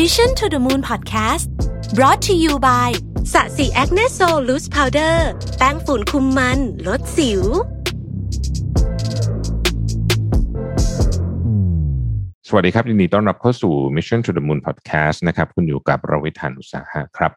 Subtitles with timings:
[0.00, 1.46] Mission to the Moon Podcast
[1.96, 2.90] brought to you by
[3.32, 5.28] ศรีจันทร์ Acne Sol Loose Powder
[5.58, 7.42] แป้งฝุ่นคุมมัน ลดสิว
[12.48, 17.32] สวัสดีครับยินดีต้อนรับเข้าสู่ Mission to the Moon Podcast นะครับ คุณอยู่กับรวิศ หาญอุตสาหะครับ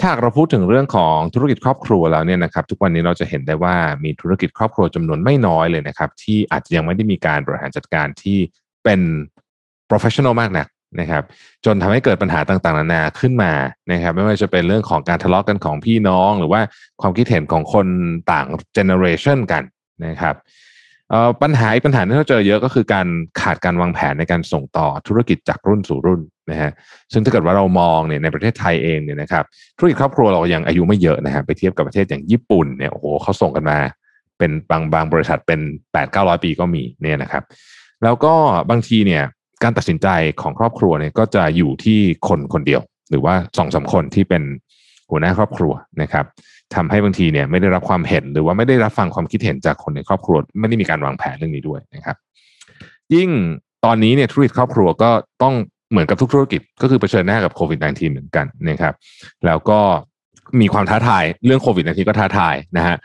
[0.00, 8.38] ถ้าเราพูดถึงเรื่องของธุรกิจครอบครัวแล้วเนี่ยนะครับ ทุกวันนี้เราจะเห็นได้ว่ามีธุรกิจครอบครัวจำนวนไม่น้อยเลยนะครับ ที่อาจจะยังไม่ได้มีการบริหารจัดการที่
[8.84, 9.00] เป็น
[9.90, 10.66] professional มากนัก
[11.00, 11.22] นะครับ
[11.64, 13.52] จนทำให้เกิดปัญหาต่างๆนานาขึ้นมา
[13.92, 16.60] นะครับ ไม่ว่าจะเป็นเรื่องของการทะเลาะกันของพี่น้อง หรือว่า
[17.00, 17.86] ความคิดเห็นของคน
[18.32, 18.46] ต่าง
[18.76, 19.62] generation กัน
[20.06, 20.34] นะครับ
[21.42, 23.06] ปัญหาอีกปัญหาที่เราเจอเยอะก็คือการ
[23.40, 26.70] ขาดการวางแผนในการส่งต่อธุรกิจจากรุ่นสู่รุ่นนะฮะ
[27.12, 29.44] ซึ่งถ้าเกิดว่าเรามองเนี่ยในประเทศไทยเองเนี่ยนะครับ
[29.78, 33.78] ธุรกิจครอบครัวเรายังอายุไม่เยอะนะฮะไปเทียบกับประเทศอย่างญี่ปุ่นเนี่ยโอ้โหเขาส่งกันมา
[34.38, 35.60] เป็นบางบางบริษัทเป็น
[35.92, 37.44] แปดเก้าร้อยปีก็มีเนี่ยนะครับ
[38.04, 38.34] แล้วก็
[38.70, 39.22] บางทีเนี่ย
[39.62, 40.08] การตัดสินใจ
[40.42, 44.42] ของครอบครัวเนี่ยก็จะอยู่ที่คนคนเดียว หรือว่าสองสาคนที่เป็น
[45.10, 46.24] หัวหน้าครอบครัวนะครับ
[46.74, 52.16] ทำให้บางทีเนี่ยไม่ได้รับความเห็นหรือว่าไม่ได้รับฟังความคิดเห็นจากคนในครอบครัว ไม่ได้มีการวางแผนเรื่องนี้ด้วยนะครับ
[53.14, 53.28] ยิ่ง
[53.84, 55.10] ตอนนี้เนี่ยธุรกิจครอบครัวก็
[55.42, 55.54] ต้อง
[55.90, 58.94] เหมือนกับทุกธุรกิจก็คือเผชิญหน้ากับโควิด -19 เหมือนกันนะครับ
[59.46, 59.80] แล้วก็
[60.60, 62.96] มีความท้าทายเรื่องโควิด -19 ก็ท้าทายนะฮะ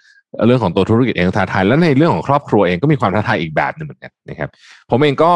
[0.47, 4.49] เรื่องของตัวธุรกิจเองท้าทาย แล้วในเรื่องของครอบครัวเองก็มีความท้าทายอีกแบบหนึ่งเหมือนกันนะครับ
[4.89, 5.31] ผมเองก็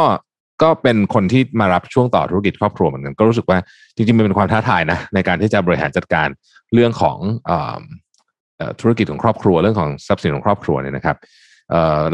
[0.61, 3.57] ก็เป็นคนที่มารับช่วงต่อธุรกิจครอบครัวเหมือนกันก็รู้สึกว่า
[3.95, 6.27] จริงๆมันเป็นความท้าทายนะในการที่จะบริหารจัดการ
[6.73, 7.51] เรื่องของเอ
[8.61, 11.17] อธุรกิจของครอบครัวเรื่องของทรัพย์สินของครอบครัวเนี่ยนะครับ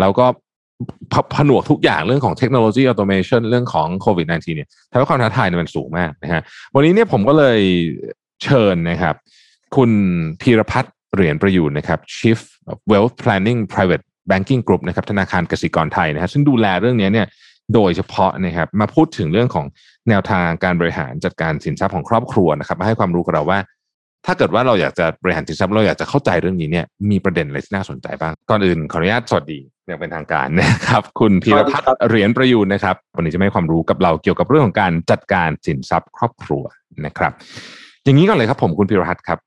[0.02, 0.25] เราก็
[1.14, 6.42] ผนวกทุกอย่างเรื่องของเทคโนโลยี automation เรื่องของโควิด -19 เนี่ยทำให้ความท้าทายเนี่ยมันสูงมากนะฮะ
[6.76, 7.59] วันนี้เนี่ยผมก็เลย
[8.44, 9.16] เชิญนะครับ
[9.76, 9.92] คุณ
[10.42, 12.39] พีรพัฒน์เหรียญประยูนนะครับ Chief
[12.92, 17.28] Wealth Planning Private Banking Group นะครับธนาคารกสิกรไทยนะฮะซึ่งดูแลเรื่องนี้เนี่ย
[17.73, 19.66] โดยเฉพาะนะครับมาพูดถึงเรื่องของ
[20.09, 23.59] แนวทางการบริหารจัดการสินทรัพย์ของครอบครัวนะครับมาให้ความรู้กับเราว่า
[24.26, 36.64] ถ้าเกิดว่าเราอยากจะบริหารสินทรัพย์เราอยากจะเข้าใจเรื่องนี้เนี่ยมีประเด็นอะไรที่น่าสนใจบ้างก่อนอื่นขออนุญาตสวัสดีอย่างเป็นทางการนะครับคุณพีรพัฒน์เหรียญประยูนนะครับวันนี้จะมาให้ความรู้กับเราเกี่ยวกับเรื่องของการจัดการสินทรัพย์ครอบครัว
[37.05, 37.32] นะครับ
[38.04, 39.39] อย่างนี้ก่อนเลยครับผมคุณพีรพัฒน์ครับ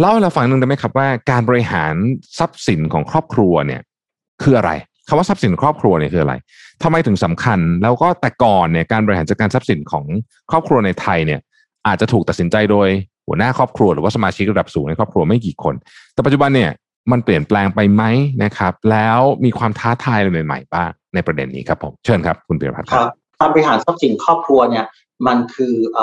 [0.00, 1.94] เล่าให้เราฟังหนึ่งได้ไหมครับว่าการบริหาร
[2.38, 3.80] ทรัพย์สินของครอบครัวเนี่ย
[4.42, 4.70] คืออะไร
[5.08, 6.34] คำว่าทรัพย์สินครอบครัวเนี่ยคืออะไร
[6.82, 10.04] ทำไมถึงสำคัญ แล้วก็แต่ก่อนเนี่ยการบริหารจัดการทรัพย์สินของ
[10.50, 11.40] ครอบครัวในไทยเนี่ย
[11.86, 12.88] อาจจะถูกตัดสินใจโดย
[13.26, 15.74] หัวหน้าครอบครัวหรือว่าสมาชิกระดับสูงในครอบครัวไม่กี่คน
[16.14, 16.70] แต่ปัจจุบันเนี่ย
[17.12, 18.02] มันเปลี่ยนแปลงไปไหม
[18.44, 23.06] นะครับ แล้วมีความท้าทายอะไรใหม่ๆบ้างในประเด็นนี้ครับผมเชิญครับคุณเปียรพัฒน์ครับ
[23.38, 24.84] การบริหารทรัพย์สินครอบครัวเนี่ย
[25.26, 26.00] มันคืออ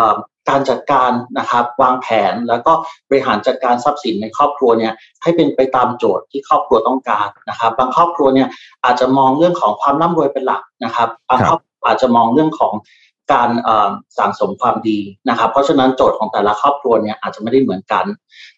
[0.49, 2.73] การจัดการนะครับวางแผนแล้วก็
[3.09, 4.93] บริหารจัดการทรัพย์สินในครอบครัวเนี่ย
[5.23, 8.47] ให้เป็นไปตามโจทย์ที่ครอบครัวต้องการนะครับ บางครอบครัวเนี่ย
[8.83, 12.73] อาจจะมองเรื่องของความร่ำรวยเป็นหลักนะครับบางครอบครัวอาจจะมองเรื่องของ
[13.33, 18.05] การเอ่อสั่งสมความดีนะครับ เพราะฉะนั้นโจทย์ของแต่ละครอบครัวเนี่ยอาจจะไม่ได้เหมือนกัน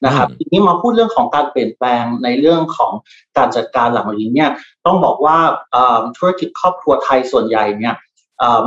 [0.05, 2.91] นะครับ ทีนี้มาพูดเรื่องของการเปลี่ยนแปลงในเรื่องของ
[3.37, 4.49] การจัดการหลังจากนี้เนี่ย
[4.85, 5.37] ต้องบอกว่า
[5.71, 8.02] เอ่อธุรกิจครอบครัวไทยส่วนใหญ่เนี่ยเอ่อ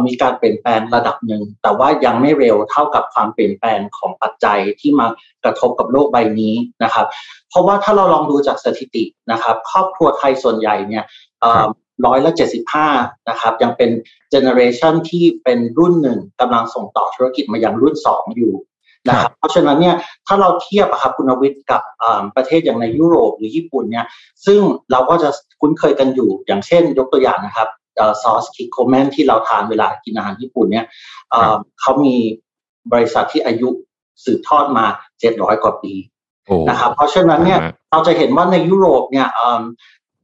[0.06, 5.06] มีการเปลี่ยนแปลงระดับหนึ่ง แต่ว่ายังไม่เร็วเท่ากับความเปลี่ยนแปลงของปัจจัยที่มา
[5.44, 6.54] กระทบกับโลกใบนี้
[6.84, 7.06] นะครับ
[7.50, 11.04] เพราะว่าถ้าเราลองดูจากสถิตินะครับ ครอบครัวไทยส่วนใหญ่เนี่ย
[11.40, 11.64] เอ่อ
[12.06, 12.88] ร้อยละเจ็ดสิบห้า
[13.28, 13.90] นะครับ ยังเป็น
[14.30, 18.54] เจเนอเรชันที่เป็นรุ่นหนึ่งกำลังส่งต่อธุรกิจมายังรุ่นสองอยู่
[19.08, 19.96] นะครับเพราะฉะนั้นเนี่ย
[20.26, 24.06] ถ้าเราเทียบอะครับคุณวิทย์กับอ่าประเทศอย่างในยุโรปหรือญี่ปุ่นเนี่ย
[24.46, 24.60] ซึ่ง
[24.90, 25.28] เราก็จะ
[25.60, 27.68] คุ้นเคยกันอยู่อย่างเช่น ยกตัวอย่างนะครับ
[28.22, 30.86] ซอสคิกโคแมนที่เราทานเวลากินอาหารญี่ปุ่นเนี่ย
[31.30, 32.16] เอ่อเขามี
[32.92, 33.68] บริษัทที่อายุ
[34.24, 34.84] สืบทอดมา
[35.20, 35.94] เจ็ดร้อยกว่าปี
[36.46, 39.62] โอ้นะครับเพราะฉะนั้นเนี่ยอ่าฮะเราจะเห็นว่าในยุโรปเนี่ยเอิ่ม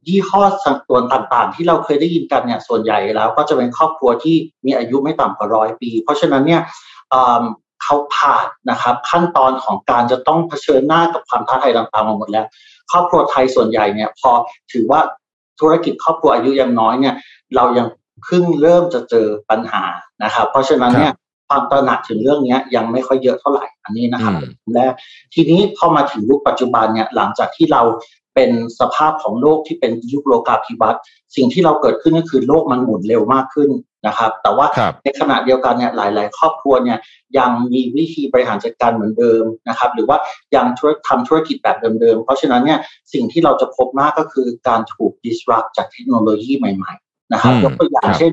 [0.07, 4.35] ยี่ห้อสังตัวต่างๆ ที่เราเคยได้ยินกันเนี่ยส่วนใหญ่แล้วก็จะเป็นครอบครัวที่
[4.65, 6.61] มีอายุไม่ต่ำกว่าร้อยปี เพราะฉะนั้นเนี่ย
[7.09, 7.43] เอิ่ม
[7.83, 12.45] เขาผ่านนะครับขั้นตอนของการจะต้องเผชิญหน้ากับความท้าทายต่างๆมาหมดแล้ว
[12.91, 14.31] ครอบครัวไทยส่วนใหญ่เนี่ยพอ
[14.71, 15.01] ถือว่า
[15.59, 17.15] ธุรกิจครอบครัวอายุยังน้อยเนี่ย
[17.55, 17.87] เรายัง
[18.23, 19.83] เพิ่งเริ่มจะเจอปัญหา
[20.23, 21.13] นะครับ เพราะฉะนั้นเนี่ย
[21.49, 24.93] ความตระหนักถึงเรื่องเนี้ยยังไม่ค่อยเยอะเท่าไหร่อันนี้นะครับอืมแรก
[25.33, 27.81] ทีนี้พอมาถึงยุคปัจจุบันเนี่ยหลังจากที่เรา
[28.35, 31.01] เป็นสภาพของโลกที่เป็นยุคโลกาภิวัตน์
[31.35, 33.69] สิ่งที่เราเกิดขึ้นก็คือโลกมันหมุนเร็วมากขึ้น
[34.07, 36.97] นะครับ แต่ว่าครับในขณะเดียวกันเนี่ยหลาย ๆ ครอบครัวเนี่ย
[37.37, 40.17] ยังมีวิธีบริหารจัดการเหมือนเดิมนะครับ หรือว่า
[40.55, 42.79] ยังธุรทำธุรกิจแบบเดิม ๆ เพราะฉะนั้นเนี่ย
[43.13, 48.31] สิ่งที่เราจะพบมากก็คือการถูก disrupt จากเทคโนโลยีใหม่ ๆ นะครับอืมยกตัวอย่างครับเช่น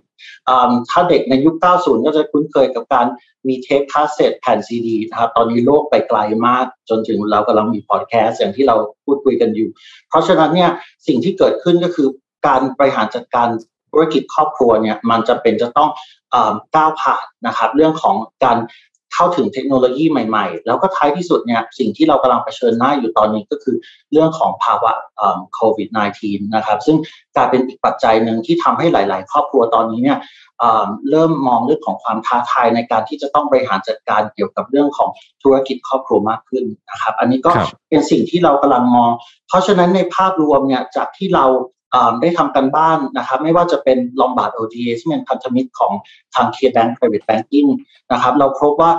[0.48, 3.06] อ่าถ้าเด็กในยุค 90 ก็จะคุ้นเคยกับการ
[3.48, 9.68] มีเทปคาสเซ็ตแผ่นซีดีนะครับตอนนี้โลกไปไกลมากจนถึงเรากำลังมีพอดแคสต์อย่างที่เราพูดคุยกันอยู่
[10.08, 10.70] เพราะฉะนั้นเนี่ย
[11.06, 12.08] สิ่งที่เกิดขึ้นก็คือ
[12.46, 13.48] การบริหารจัดการ
[13.90, 15.90] ธุรกิจครอบครัวเนี่ยมันจำเป็นจะต้อง
[16.76, 18.58] ก้าวผ่านนะครับเรื่องของการ
[19.14, 23.76] เข้าถึงเทคโนโลยีใหม่ ๆ แล้วก็ท้ายที่สุดเนี่ยสิ่งที่เรากำลังเผชิญหน้าอยู่ตอนนี้ก็คือ
[24.12, 24.92] เรื่องของภาวะ
[25.54, 25.88] โควิด
[26.22, 26.96] -19 นะครับ ซึ่ง
[27.36, 30.18] กลายเป็นอีกปัจจัยหนึ่งที่ทำให้หลาย ๆ ครอบครัวตอนนี้เนี่ย
[31.10, 35.08] เริ่มมองเรื่องของความท้าทายในการที่จะต้องบริหารจัดการเกี่ยวกับเรื่องของ
[35.42, 37.50] ธุรกิจครอบครัวมากขึ้นนะครับ อันนี้ก็
[37.88, 39.10] เป็นสิ่งที่เรากำลังมอง
[39.48, 41.46] เพราะฉะนั้นในภาพรวมเนี่ยจากที่เรา
[42.20, 45.92] ได้ทำกันบ้านนะครับ ไม่ว่าจะเป็น Lombard Odier ซึ่งเป็นพันธมิตรของ
[46.34, 47.68] ทาง K-Bank Private Banking
[48.12, 48.90] นะครับ เราพบว่า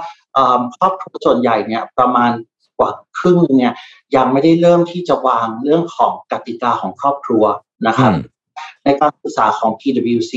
[0.77, 2.31] ครอบครัวส่วนใหญ่เนี่ยประมาณ
[2.77, 2.89] กว่า
[3.19, 3.73] ครึ่งเนี่ย
[4.15, 7.43] ยังไม่ได้เริ่มที่จะวางเรื่องของกติกาของครอบครัว
[7.87, 8.13] นะครับ
[8.85, 10.33] ในการศึกษาของ PwC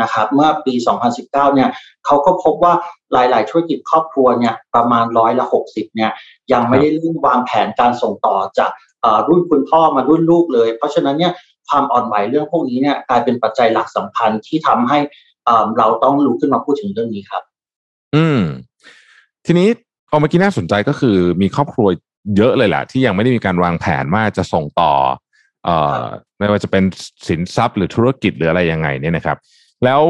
[0.00, 0.74] นะครับเมื่อปี
[1.14, 1.68] 2019 เนี่ย
[2.06, 2.74] เขาก็พบว่า
[3.12, 6.10] หลาย ๆ ธุรกิจครอบครัวเนี่ยประมาณร้อยละ 60 เนี่ย
[6.52, 8.70] ยังไม่ได้เริ่มวางแผนการส่งต่อจาก
[9.28, 11.32] รุ่นคุณพ่อมารุ่นลูกเลย เพราะฉะนั้นเนี่ย
[11.68, 14.98] ความอ่อนไหวเรื่องพวกนี้เนี่ยกลายเป็นปัจจัยหลักสำคัญที่ทำให้
[15.78, 17.42] เราต้องลุกขึ้นมาพูดถึงเรื่องนี้ครับ
[18.14, 18.40] อืม
[19.46, 19.68] ทีนี้
[20.08, 21.88] เอาเมื่อกี้น่าสนใจก็คือมีครอบครัว
[22.36, 24.92] เยอะเลยแหละที่ยังไม่ได้มีการวางแผนว่าจะส่งต่อ
[25.64, 26.02] เอ่อ
[26.38, 26.84] ไม่ว่าจะเป็น
[27.28, 29.36] สินทรัพย์หรือธุรกิจหรืออะไรยังไงเนี่ยนะครับ
[29.84, 30.02] แล้ว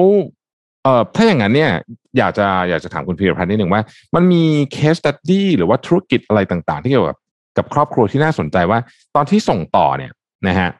[0.82, 1.70] เอ่อถ้าอย่างนั้นเนี่ย
[2.18, 3.82] อยากจะอยากจะถามคุณพีรพันธ์นิดหนึ่งว่า
[4.14, 7.18] มันมีเคสตัดดี้หรือว่าธุรกิจอะไรต่างๆ ที่เกี่ยวกับ
[7.56, 8.78] กับครอบครัวที่น่าสนใจว่า
[9.14, 10.12] ตอนที่ส่งต่อเนี่ย
[10.48, 10.70] นะฮะ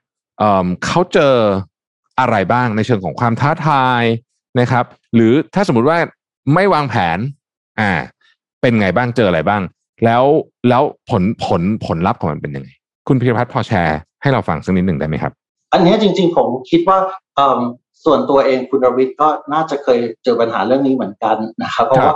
[0.85, 1.35] เขาเจอ
[2.21, 4.03] อะไรบ้างในเชิงของความท้าทาย
[4.61, 4.85] นะครับ
[5.15, 5.99] หรือถ้าสมมุติว่า
[6.55, 7.19] ไม่วางแผน
[7.81, 7.91] อ่า
[8.61, 9.63] เป็นไงบ้างเจออะไรบ้าง
[10.05, 10.25] แล้ว
[10.69, 12.71] แล้วผลผลผลลัพธ์ของมันเป็นยังไง
[13.09, 15.33] คุณพิรพัฒน์พอแชร์ให้เราฟังสักนิดหนึ่งได้ไหมครับ
[15.73, 16.99] อันนี้จริง ๆ ผมคิดว่า
[18.05, 22.15] ส่วนตัวเองคุณรวิทย์ก็น่าจะเคยเจอปัญหาเรื่องนี้เหมือนกันนะครับเพราะว่า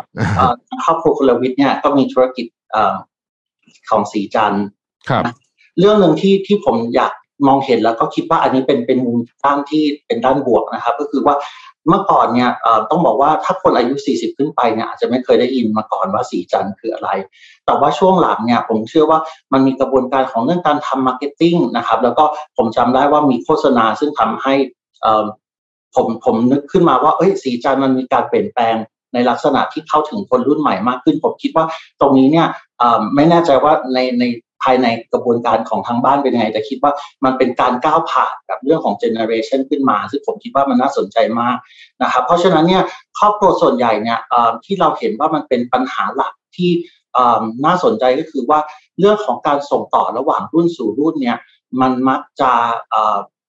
[0.85, 2.47] ครอบครัวคุณรวิทย์เนี่ยก็มีธุรกิจ
[3.91, 4.55] ของศรีจันทร์
[5.79, 7.13] เรื่องหนึ่งที่ที่ผมอยาก
[7.47, 11.37] มองเห็นแล้วก็คิดว่าอันนี้เป็นเป็นมุมด้านที่เป็นด้านบวกนะครับ ก็คือว่า
[11.89, 12.51] เมื่อก่อนเนี่ย
[12.91, 17.11] ต้องบอกว่าถ้าคนอายุ 40 ขึ้นไปเนี่ยอาจจะไม่เคยได้ยินมาก่อนว่าศรีจันทร์คืออะไร
[17.67, 19.19] แต่ว่าช่วงหลังเนี่ยผมเชื่อว่า
[19.53, 22.25] มันมีกระบวนการของเรื่องการทำ marketing นะครับ แล้วก็
[22.57, 24.55] ผมจำได้ว่ามีโฆษณาซึ่งทำให้
[25.95, 28.77] ผมผมนึกขึ้นมาว่าเอ้ยศรีจันทร์มันมีการเปลี่ยนแปลง
[29.15, 31.67] ในลักษณะที่เข้าถึงคนรุ่นใหม่มากขึ้น ผมคิดว่า
[32.01, 32.47] ตรงนี้เนี่ย
[33.15, 34.25] ไม่แน่ใจว่าในใน
[34.63, 36.93] ภายในกระบวนการของทางบ้านเป็นยังไงแต่คิดว่า
[37.25, 41.57] มันเป็นการก้าวผ่านกับเรื่องของ generation ขึ้นมา ซึ่งผมคิดว่ามันน่าสนใจมาก
[42.03, 42.83] นะครับเพราะฉะนั้นเนี่ย
[43.19, 44.19] ครอบครัวส่วนใหญ่เนี่ย
[44.65, 46.71] ที่เราเห็นว่ามันเป็นปัญหาหลักที่
[47.67, 48.61] น่าสนใจก็คือว่า
[49.01, 51.37] เรื่องของการส่งต่อระหว่างรุ่นสู่รุ่นเนี่ย
[51.81, 52.51] มันมักจะ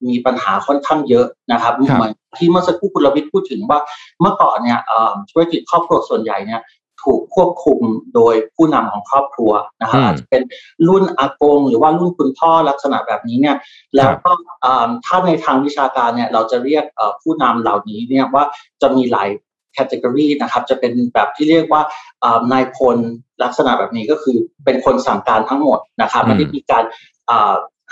[0.09, 3.79] มีปัญหาค่อนข้างเยอะนะครับเหมือนที่เมื่อสักครู่คุณรวิทย์พูดถึงว่า
[4.21, 4.79] เมื่อก่อนเนี่ย
[5.31, 6.61] ธุรกิจครอบครัวส่วนใหญ่เนี่ย
[7.03, 7.81] ถูกควบคุม
[8.15, 9.51] โดยผู้นำของครอบครัว
[9.81, 10.41] นะครับอาจจะเป็น
[10.87, 13.55] รุ่นอากง หรือว่ารุ่นคุณพ่อลักษณะแบบนี้เนี่ย
[13.95, 14.31] แล้วก็
[15.05, 16.83] ถ้าในทางวิชาการเนี่ยเราจะเรียก
[17.21, 18.43] ผู้นำเหล่านี้เนี่ยว่า
[18.81, 19.29] จะมีหลาย
[19.73, 21.81] แคตตากรีนะครับจะเป็นแบบที่เรียกว่า
[22.51, 22.97] นายพล
[23.43, 26.83] ลักษณะแบบนี้ก็คือเป็นคนสั่งการทั้งหมดนะครับไม่ได้มีการ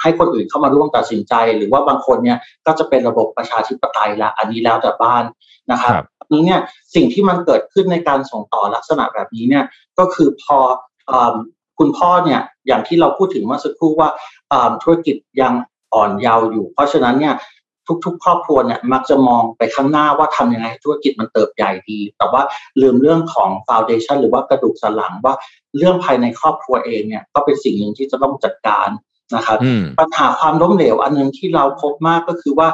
[0.02, 5.24] ให้คนอื่นเข้ามาร่วมตัดสินใจ หรือว่าบางคนเนี่ยก็จะเป็นระบบประชาธิปไตยละอันนี้แล้วแต่บ้าน
[5.72, 5.94] นะครับ
[6.34, 6.60] นี้เนี่ย
[6.96, 9.66] สิ่งที่มันเกิดขึ้นในการส่งต่อลักษณะแบบนี้เนี่ย
[10.00, 10.58] ก็คือพอ
[11.80, 14.10] คุณพ่อเนี่ยอย่างที่เราพูดถึงเมื่อสักครู่ว่า
[14.82, 15.54] ธุรกิจยัง
[15.94, 17.36] อ่อนเยาว์อยู่ เพราะฉะนั้นเนี่ย
[18.06, 22.42] ทุกๆ ครอบครัวเนี่ยมักจะมองไปข้างหน้าว่าทำยังไงธุรกิจมันเติบใหญ่ดี แต่ว่า
[22.82, 25.34] ลืมเรื่องของ foundation หรือว่ากระดูกสันหลังว่า
[25.78, 28.90] เรื่องภายในครอบครัวเองเนี่ยก็เป็นสิ่งหนึ่งที่จะต้องจัดการ
[29.36, 29.58] นะครับ
[30.00, 32.70] ปัญหาความล้มเหลวอันนึงที่เราพบมากก็คือว่า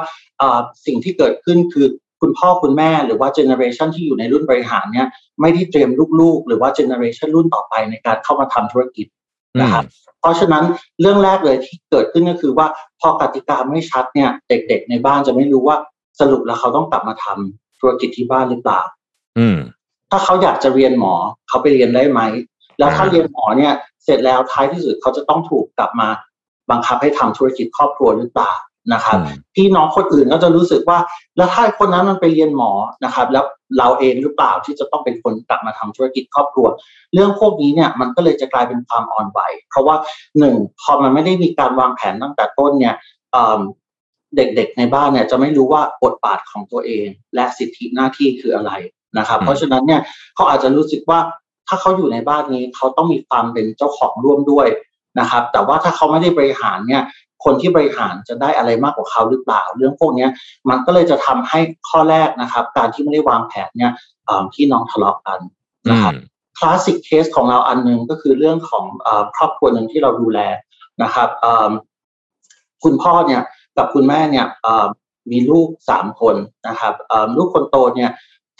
[0.86, 1.86] สิ่งที่เกิดขึ้นคือ
[2.20, 5.06] คุณพ่อคุณแม่หรือว่า generation ที่อยู่ในรุ่นบริหารเนี่ย
[5.40, 9.06] ไม่ได้เตรียมลูกๆ หรือว่า generation รุ่นต่อไปในการเข้ามาทำธุรกิจ
[9.60, 9.84] นะครับ
[10.20, 10.64] เพราะฉะนั้น
[11.00, 12.66] เรื่องแรกเลยที่เกิดขึ้นก็คือว่า
[13.00, 15.76] พอกติกาไม่ชัดเนี่ยเด็ก ๆ ในบ้านจะไม่รู้ว่า
[16.20, 18.80] สรุปแล้วเขาต้องกลับมาทำธุรกิจที่บ้านหรือเปล่า
[19.38, 19.58] อืม
[20.10, 21.14] ถ้าเขาอยากจะเรียนหมอ
[21.48, 22.20] เขาไปเรียนได้ไหม
[22.78, 23.72] แล้วถ้าเรียนหมอเนี่ย
[24.04, 26.08] เสร็จแล้วท้ายที่สุดเขาจะต้องถูกกลับมา
[26.70, 28.52] บังคับให้ทำธุรกิจครอบครัวหรือเปล่า
[28.92, 29.18] นะครับ
[29.54, 30.98] พี่น้องคนอื่นก็จะรู้สึกว่า
[31.36, 32.72] แล้วถ้าคนนั้นมันไปเรียนหมอ
[33.04, 33.44] นะครับ แล้ว
[33.78, 36.66] เราเองหรือเปล่าที่จะต้องเป็นคนกลับมาทำธุรกิจครอบครัว
[37.14, 39.96] เรื่องพวกนี้เนี่ยมันก็เลยจะกลายเป็นความอ่อนไหว เพราะว่า
[40.38, 42.94] หนึ่งพอมันไม่ได้มีการวางแผนตั้งแต่ต้นเนี่ย
[44.36, 48.72] เด็กๆในบ้านเนี่ยจะไม่รู้ว่าบทบาทของตัวเอง และสิทธิหน้าที่คืออะไร
[49.18, 50.00] นะครับ เพราะฉะนั้นเนี่ย
[50.34, 51.18] เขาอาจจะรู้สึกว่า
[51.68, 54.66] ถ้าเขาอยู่ในบ้านนี้เขาต้องมีความเป็นเจ้าของร่วมด้วย
[55.20, 57.02] นะครับ แต่ว่าถ้าเขาไม่ได้บริหารเนี่ย
[57.44, 60.26] คนที่บริหารจะได้อะไรมากกว่าเขาหรือเปล่า เรื่องพวกนี้
[60.68, 63.92] มันก็เลยจะทำให้ข้อแรกนะครับ การที่ไม่ได้วางแผนเนี่ย
[64.52, 65.40] พี่น้องทะเลาะกัน
[65.90, 66.14] นะครับ
[66.58, 68.84] คลาสสิกเคสของเราอันนึงก็คือเรื่องของ
[69.36, 70.40] ครอบครัวหนึ่งที่เราดูแล
[71.02, 71.28] นะครับ
[72.82, 73.42] คุณพ่อเนี่ย
[73.76, 74.46] กับคุณแม่เนี่ย
[75.30, 76.36] มีลูกสามคน
[76.68, 76.94] นะครับ
[77.36, 78.10] ลูกคนโตเนี่ย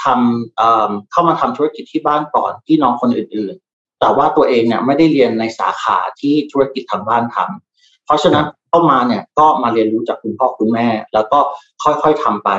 [0.04, 3.65] ทำเข้ามาทำธุรกิจที่บ้านก่อนพี่น้องคนอื่นๆ
[4.00, 11.38] แต่ว่าตัวเองเนี่ยไม่ได้เรียนในสาขาที่ธุรกิจทางบ้านทำเพราะฉะนั้นเข้ามาเนี่ยก็มาเรียนรู้จากคุณพ่อคุณแม่ แล้วก็
[11.83, 12.50] ค่อยๆทำไป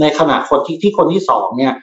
[0.00, 1.74] ในขณะคนที่ที่คนที่สองเนี่ย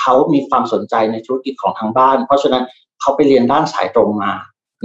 [0.00, 2.62] เขามีความสนใจในธุรกิจของทางบ้าน เพราะฉะนั้น
[3.00, 4.32] เขาไปเรียนด้านสายตรงมา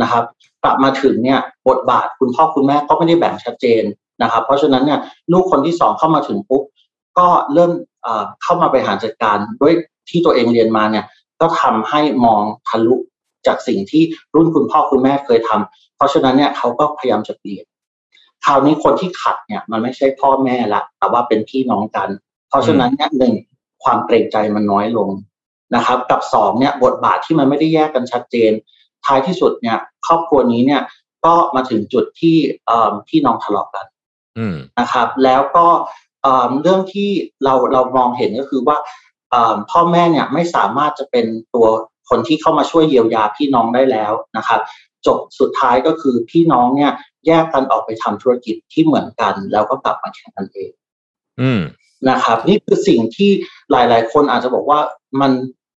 [0.02, 0.24] นะครับ
[0.64, 3.84] กลับมาถึงเนี่ยบทบาทคุณพ่อคุณแม่ก็ไม่ได้แบ่งชัดเจน
[4.24, 5.00] นะครับ เพราะฉะนั้นเนี่ย
[5.32, 6.64] ลูกคนที่สองเข้ามาถึงปุ๊บ
[7.20, 7.72] ก็เริ่ม
[8.44, 9.74] เข้ามาบริหารจัดการด้วย
[10.10, 11.06] ที่ตัวเองเรียนมาเนี่ย
[11.42, 12.96] ก็ทำให้มองทะลุ
[13.48, 14.04] จากสิ่งที่
[14.36, 17.66] รุ่นคุณพ่อคุณแม่เคยทำเพราะฉะนั้นเนี่ยเขาก็พยายามจะเปลี่ยน
[18.46, 22.10] คราวนี้คนที่ขัดเนี่ยมันไม่ใช่พ่อแม่ละแต่ว่าเป็นพี่น้องกัน
[22.50, 23.34] เพราะฉะนั้นเนี่ยหนึ่ง
[23.84, 25.10] ความเกรงใจมันน้อยลง
[25.76, 28.52] นะครับ กับสองเนี่ยบทบาทที่มันไม่ได้แยกกันชัดเจน
[29.06, 29.78] ท้ายที่สุดเนี่ย
[30.08, 30.82] ครอบครัวนี้เนี่ย
[31.26, 32.36] ก็มาถึงจุดที่
[33.08, 33.86] พี่น้องทะเลาะกัน
[34.80, 35.68] นะครับ แล้วก็
[36.62, 37.10] เรื่องที่
[37.44, 38.78] เราเรามองเห็นก็คือว่า
[39.72, 41.68] พ่อแม่เนี่ยไม่สามารถจะเป็นตัว
[42.10, 44.60] คนที่เข้ามาช่วยเยียวยาพี่น้องได้แล้วนะครับ
[45.06, 46.92] จบสุดท้ายก็คือพี่น้องเนี่ย
[47.28, 50.72] แยกกันออกไปทำธุรกิจที่เหมือนกัน แล้วก็กลับมาแข่งกันเอง
[51.42, 51.62] อืม
[52.10, 53.30] นะครับ นี่คือสิ่งที่
[53.72, 54.80] หลาย ๆ คนอาจจะบอกว่า
[55.22, 55.32] มัน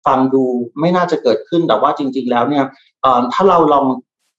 [0.06, 0.44] ฟังดู
[0.80, 2.64] ไม่น่าจะเกิดขึ้นแต่ว่าจริง ๆ แล้วเนี่ย
[3.32, 3.87] ถ้าเราลอง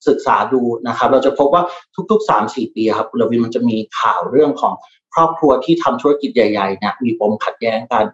[0.08, 1.62] ศึกษาดูนะครับ เราจะพบว่า
[2.10, 4.74] ทุกๆสามสี่ปีครับคุณลวินมันจะมีข่าวเรื่องของ
[5.14, 8.04] ครอบครัวที่ทำธุรกิจใหญ่ๆเนี่ยมีปมขัดแย้งกัน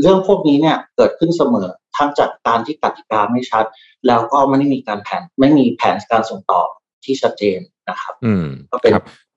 [0.00, 3.64] เรื่องพวกนี้เนี่ยเกิดขึ้นเสมอทั้งจากการที่กติกาไม่ชัด
[4.06, 6.62] แล้วก็ไม่ได้มีการแผนไม่มีแผนการส่งต่อ
[7.04, 8.92] ที่ชัดเจนนะครับ อืมก็เป็น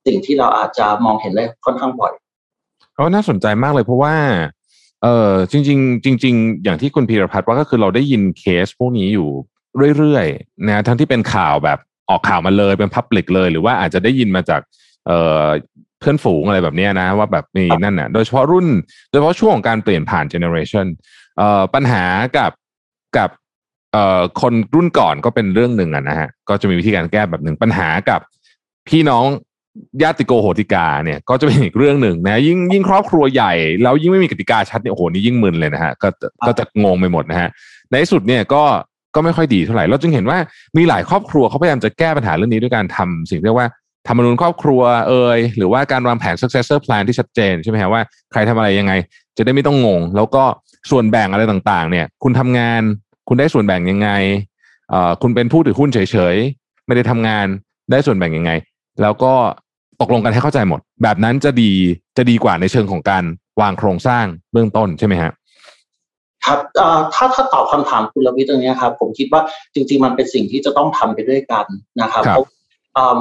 [0.06, 2.14] สิ่งที่เราอาจจะมองเห็นได้ค่อนข้างบ่อย
[2.98, 4.16] ก็น่าสนใจมากเลยเพราะว่า
[5.04, 9.30] เออจริง ๆ จริง ๆ อย่างที่คุณพีรพัฒน์ว่าก็คือเราได้ยินเคสพวกนี้อยู่
[9.98, 14.62] เรื่อยๆนะทั้งที่เป็นข่าวแบบออกข่าวมาเลยเป็น public เลย หรือว่าอาจจะได้ยินมาจาก
[15.08, 15.46] เอ่อ
[16.00, 18.68] เพื่อนฝูงอะไรแบบนี้นะ ว่าแบบมีนั่นน่ะ โดยเฉพาะรุ่น
[19.10, 20.86] โดยเฉพาะช่วงของการเปลี่ยนผ่าน generation
[21.38, 22.04] เอ่อปัญหา
[22.38, 22.52] กับ
[23.18, 23.30] กับ
[23.94, 28.22] เอ่อคนรุ่นก่อนก็เป็นเรื่องหนึ่งอะนะฮะก็จะมีวิธีการแก้แบบหนึ่งปัญหากับ
[28.88, 29.26] พี่น้อง
[30.04, 33.54] ญาติโกโหติกาเนี่ยก็จะเป็นอีกเรื่องหนึ่งนะยิ่งยิ่งครอบครัวใหญ่
[33.84, 36.10] แล้วยิ่งไม่มีกติกาชัดเนี่ยโอ้โหนี่ยิ่งมึนเลยนะฮะก็
[36.48, 37.50] ก็จะงงไปหมดนะฮะ
[37.90, 38.64] ในที่สุดเนี่ยก็
[39.16, 40.38] ก็ไม่ค่อยดีเท่าไหร่เราจึงเห็นว่า
[40.78, 43.68] มีหลายครอบครัวเขาพยายามจะแก้ปัญหาเรื่องนี้ด้วยการทำสิ่งเรียกว่า
[44.10, 48.02] ธรรมนูญครอบครัวเอ่ยหรือว่าการวางแผน successor plan ที่ชัดเจนใช่ไหมฮะว่า
[48.32, 48.94] ใครทำอะไรยังไง
[49.38, 50.44] จะได้ไม่ต้องงง แล้วก็
[50.92, 52.82] ส่วนแบ่งอะไรต่างๆ เนี่ย คุณทำงาน
[53.28, 54.10] คุณได้ส่วนแบ่งยังไง
[54.90, 56.00] เอ่อคุณเป็นผู้ถือหุ้นเฉ
[56.34, 57.46] ยๆ ไม่ได้ทำงาน
[57.92, 58.52] ได้ส่วนแบ่งยังไง
[59.02, 59.34] แล้วก็
[60.02, 61.72] ตกลงกันให้เข้าใจหมด แบบนั้นจะดี
[62.18, 63.24] จะดีกว่าในเชิงของการ
[63.62, 65.32] วางโครงสร้างเบื้องต้นใช่ไหมฮะ
[66.46, 66.60] ครับ
[67.16, 69.42] ถ้าถ้าตอบคำถามคุณลวิทย์ตรงนี้ครับ ผมคิดว่า
[69.74, 71.66] จริง ๆ มันเป็นสิ่งที่จะต้องทำไปด้วยกัน
[72.02, 72.48] นะครับเพราะ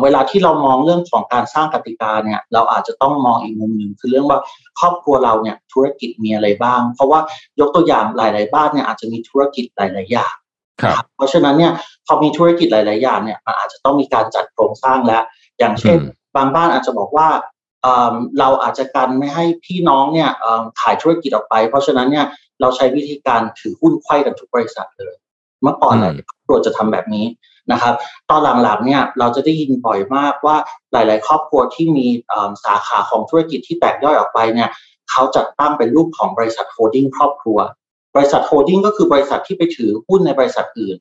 [0.02, 4.38] เวลาที่เรามองเรื่องของการสร้างกติกาเนี่ยเราอาจจะต้องมองอีกมุมหนึ่งคือเรื่องว่า
[4.80, 7.20] ครอบครัวเราเนี่ยธุรกิจมีอะไรบ้าง เพราะว่า
[7.60, 10.34] ยกตัวอย่างหลาย ๆ บ้านเนี่ยอาจจะมีธุรกิจหลาย ๆ อย่าง
[11.16, 11.72] เพราะฉะนั้นเนี่ย
[12.06, 15.22] พอมีธุรกิจหลาย ๆ อย่างเนี่ยมันอาจจะต้องมีการจัดโครงสร้างแล้ว
[15.58, 15.98] อย่างเช่น
[16.36, 17.28] บางบ้านอาจจะบอกว่า
[18.38, 20.30] เราอาจจะกันไม่ให้พี่น้องเนี่ย
[20.80, 22.26] ขายธุรกิจออกไป เพราะฉะนั้นเนี่ย
[22.60, 25.14] เราใช้วิธีการถือหุ้นไขว้กันทุกบริษัทเลย
[25.62, 26.12] เมื่อก่อนเนี่ย
[26.44, 27.24] ครัวจะทำแบบนี้
[27.72, 27.94] นะครับ
[28.30, 30.56] ตอนหลังๆเนี่ยเราจะได้ยินบ่อยมากว่า
[30.92, 32.06] หลาย ๆ ครอบครัวที่มี
[32.64, 34.68] สาขาของธุรกิจที่แตกย่อยออกไปเนี่ย
[35.10, 37.58] เขาจัดตั้งเป็นรูปของบริษัท holding ครอบครัว
[38.14, 40.96] บริษัท holding ก็คือบริษัทที่ไปถือหุ้นในบริษัทอื่น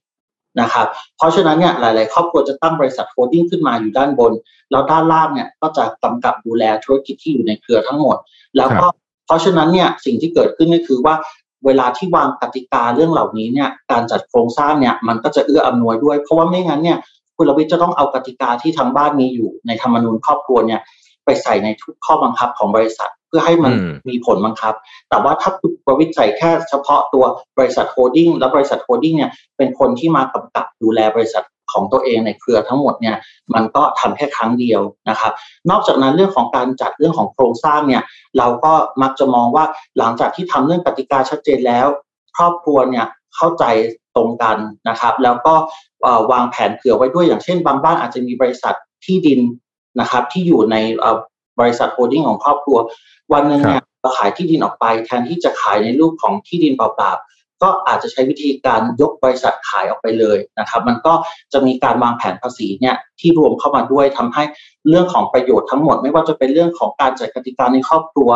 [0.62, 4.34] นะครับ เพราะฉะนั้นเนี่ยหลาย ๆ ครอบครัวจะตั้งบริษัท holding ขึ้นมาอยู่ด้านบน
[4.72, 8.18] แล้วด้านล่างเนี่ยก็จะกำกับดูแลธุรกิจที่อยู่ในเครือทั้งหมด
[8.58, 8.86] แล้วก็
[9.26, 11.16] เพราะฉะนั้นเนี่ยสิ่งที่เกิดขึ้นก็คือว่า
[11.66, 16.98] เวลาที่วางกติกาเรื่องเหล่านี้เนี่ยการจัดโครงสร้างเนี่ยมันก็จะเอื้ออำนวยด้วย เพราะว่าไม่งั้นเนี่ย
[17.36, 20.82] คุณรวิทย์จะต้องเอากติกาที่ทางบ้านมีอยู่ในธรรมนูญครอบครัวเนี่ย
[21.26, 23.74] ไปใส่ในทุกข้อบังคับของบริษัทเพื่อให้มัน
[24.10, 24.74] มีผลบังคับ
[25.10, 27.26] แต่ว่าถ้าคุณรวิทย์ใส่แค่เฉพาะตัว
[27.58, 31.44] บริษัท holding และบริษัท holding เนี่ยเป็นคนที่มากำกับดูแลบริษัท
[31.78, 33.16] ของตัวเองในเครือทั้งหมดเนี่ย
[33.54, 35.34] มันก็ทำแค่ครั้งเดียวนะครับ
[35.70, 38.04] นอกจากนั้นเรื่องของการจัดเรื่องของโครงสร้างเนี่ย
[38.38, 39.66] เราก็มักจะมองว่า
[39.98, 41.88] หลังจากที่ทำเรื่องกติกาชัดเจนแล้ว
[42.38, 43.06] ครอบครัวเนี่ย
[43.36, 43.64] เข้าใจ
[44.16, 44.58] ตรงกัน
[44.90, 45.54] นะครับ แล้วก็
[46.32, 49.40] วางแผนเผื่อไว้ด้วยอย่างเช่น บางบ้านอาจจะมีบริษัทที่ดิน
[50.00, 50.76] นะครับ ที่อยู่ใน
[51.60, 52.78] บริษัทโฮดดิ้งของครอบครัว
[53.34, 61.14] วันหนึ่งเนี่ยเราขายที่ดินออกไปแทนที่จะขายในรูปของที่ดินเปล่าๆ ก็อาจจะใช้วิธีการยกบริษัทขายออกไปเลยนะครับ มันก็
[61.54, 64.44] จะมีการวางแผนภาษีเนี่ยที่รวมเข้ามาด้วยทำให้
[64.90, 68.30] เรื่องของประโยชน์ทั้งหมด ไม่ว่าจะเป็นเรื่องของการจัดกติกาในครอบครัว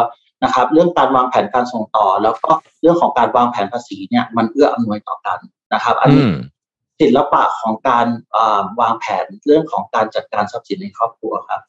[0.44, 2.52] นะครับ เรื่องการวางแผนการส่งต่อ แล้วก็
[2.82, 5.40] เรื่องของการวางแผนภาษีเนี่ยมันเอื้ออำนวยต่อกัน
[5.74, 6.24] นะครับ อันนี้
[7.02, 8.08] ศิลปะของการ
[8.82, 11.62] วางแผนเรื่องของการจัดการทรัพย์สินในครอบครัวครับ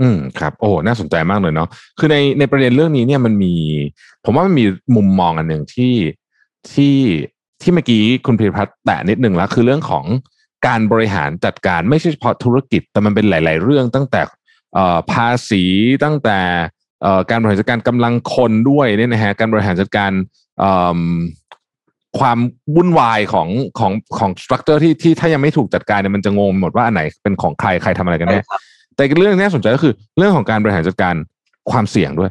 [0.00, 3.54] อืมครับโอ้น่าสนใจมากเลยเนาะคือในในประเด็นเรื่องนี้เนี่ยมันมี
[4.24, 4.64] ผมว่ามันมี
[4.96, 5.92] มุมมองอันหนึ่งที่
[6.74, 6.96] ที่
[7.62, 10.04] ที่เมื่อกี้คุณพิพัฒน์แตะนิดหนึ่งแล้ว คือเรื่องของ
[10.66, 14.20] การบริหารจัดการไม่ใช่เฉพาะธุรกิจ แต่มันเป็นหลาย ๆ เรื่องตั้งแต่
[15.12, 15.64] ภาษี
[16.04, 16.38] ตั้งแต่
[17.30, 20.10] การบริหารจัดการกำลังคนด้วยเนี่ยนะฮะการบริหารจัดการ
[22.18, 22.38] ความ
[22.74, 28.40] วุ่นวายของของของสตรัคเจอร์ที่ที่ถ้ายังไม่ถูกจัดการเนี่ยมันจะงงหมดว่าอันไหนเป็นของใครใครทำอะไรกันแน่
[28.96, 31.14] แต่เรื่องที่น่าสนใจก็คือเรื่องของการบริหารจัดการ
[31.70, 32.30] ความเสี่ยงด้วย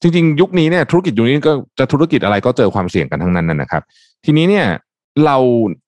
[0.00, 3.82] จริงๆ ยุคนี้เนี่ยธุรกิจยุคนี้ก็จะธุรกิจอะไรก็เจอความเสี่ยงกันทั้งนั้นนะครับ
[4.24, 4.66] ทีนี้เนี่ย
[5.24, 5.36] เรา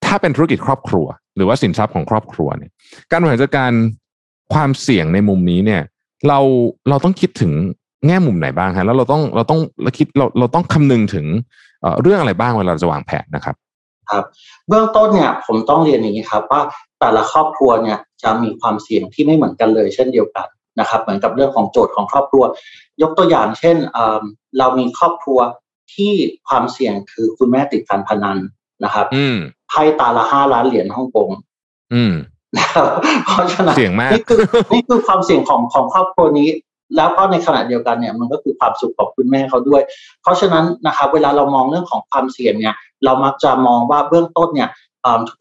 [0.05, 2.71] ถ้าเป็นธุรกิจครอบครัว หรือว่าสินทรัพย์ของครอบครัวเนี่ย
[3.11, 3.73] การบริหารจัดการ
[4.55, 5.83] ความเสี่ยงในมุมนี้เนี่ย
[6.29, 6.38] เรา
[6.88, 7.53] เราต้องคิดถึง
[8.07, 11.27] แง่มุมไหนบ้างฮะแล้วเราต้องเราต้องเราคิดเราเราต้องคำนึงถึง
[12.03, 13.55] เรื่องอะไรบ้างเวลาเราจะวางแผนนะครับ
[14.11, 14.25] ครับ
[14.69, 16.61] เบื้องต้นเนี่ยผมต้องเรียนอย่างนี้ครับว่า
[17.00, 20.47] แต่ละครอบครัวเนี่ยจะมีความเสี่ยงที่ไม่เหมือนกันเลย เช่นเดียวกัน
[20.80, 22.44] นะครับเหมือนกับเรื่องของโจทย์ของครอบครัว
[23.02, 23.76] ยกตัวอย่างเช่น
[24.58, 25.38] เรามีครอบครัว
[25.94, 26.12] ที่
[26.49, 28.38] ความเสี่ยงคือคุณแม่ติดการพนัน
[28.85, 29.06] นะครับ
[29.68, 31.30] ไพ่ตาละห้าล้านเหรียญฮ่องกง
[33.26, 34.40] เพราะฉะนั้นเสี่ยงมากนี่คือ
[34.75, 36.49] นี่คือความเสี่ยงของของครอบครัวนี้
[36.97, 39.82] แล้วก็ในขณะเดียวกันเนี่ย มันก็คือความสุขของคุณแม่เขาด้วย
[40.23, 44.68] เพราะฉะนั้นนะครับเวลาเรามองเรื่องของความเสี่ยงเนี่ย เรามักจะมองว่าเบื้องต้นเนี่ย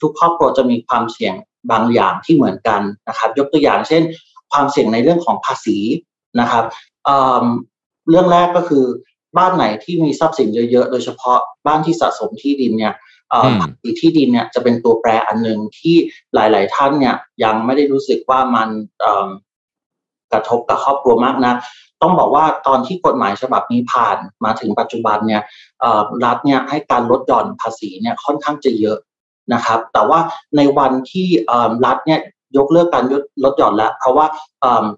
[0.01, 1.33] ทุกๆครอบครัวจะมีความเสี่ยง
[1.71, 4.01] บางอย่างที่เหมือนกันนะครับ ยกตัวอย่างเช่น
[4.51, 5.77] ความเสี่ยงในเรื่องของภาษี
[6.39, 6.65] นะครับ
[8.09, 8.85] เรื่องแรกก็คือ
[9.37, 12.93] บ้านไหนที่มีทรัพย์สินเยอะๆ โดยเฉพาะบ้านที่สะสมที่ดินเนี่ย
[13.61, 15.95] ภาษีที่ดินเนี่ยจะเป็นตัวแปรอันหนึ่งที่
[16.33, 18.69] หลาย ๆ ท่านเนี่ยยังไม่ได้รู้สึกว่ามัน
[20.31, 21.53] กระทบกับครอบครัวมากนะ
[22.01, 25.41] ต้องบอกว่าตอนที่กฎหมายฉบับนี้ผ่านมาถึงปัจจุบันเนี่ย
[26.25, 28.97] รัฐเนี่ยให้การลดหย่อนภาษีเนี่ยค่อนข้างจะเยอะ
[29.53, 30.19] นะครับ แต่ว่า
[30.57, 31.27] ในวันที่
[31.85, 32.19] รัฐเนี่ย
[32.57, 33.03] ยกเลิกการ
[33.43, 34.25] ลดหย่อนแล้ว เพราะว่า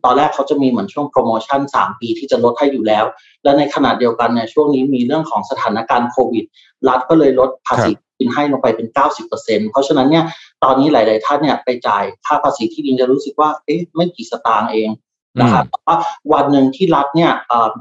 [0.04, 3.06] ตอนแรกเขาจะมีเหมือนช่วงโปรโมชั่น 3 ปีที่จะลดให้อยู่แล้ว
[3.44, 6.46] และในขณะเดียวกันเนี่ยช่วงนี้มีเรื่องของสถานการณ์โควิด
[6.88, 8.88] รัฐก็เลยลดภาษีดินให้ลงไปเป็น
[9.30, 10.26] 90%เพราะฉะนั้นเนี่ย
[10.64, 14.90] ตอนนี้หลาย ๆ ท่านเนี่ยไปจ่ายค่าภาษีที่ดินจะรู้สึกว่าเอ๊ะไม่กี่สตางค์เอง
[15.42, 15.98] นะครับว่า
[16.34, 17.32] วันหนึ่งที่รัฐเนี่ย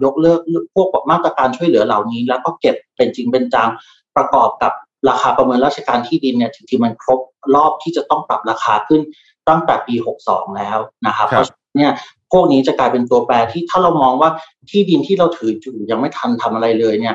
[0.04, 0.40] ยกเลิก
[0.74, 3.68] พวกมาตรการช่วยเหลือเหล่านี้ แล้วก็เก็บเป็นจริงเป็นจัง
[4.16, 4.72] ประกอบกับ
[5.08, 7.20] ราคาประเมินราชการที่ดินเนี่ยถึงที่มันครบ
[7.54, 9.00] รอบที่จะต้องปรับราคาขึ้น
[9.48, 9.94] ตั้งแต่ปี
[10.26, 11.90] 62 แล้วนะครับเพราะเนี่ย
[12.32, 14.30] พวกนี้จะกลายเป็นตัวแปรที่ถ้าเรามองว่า
[14.70, 17.14] ที่ดินที่เราถืออยู่ยังไม่ทันทำอะไรเลยเนี่ย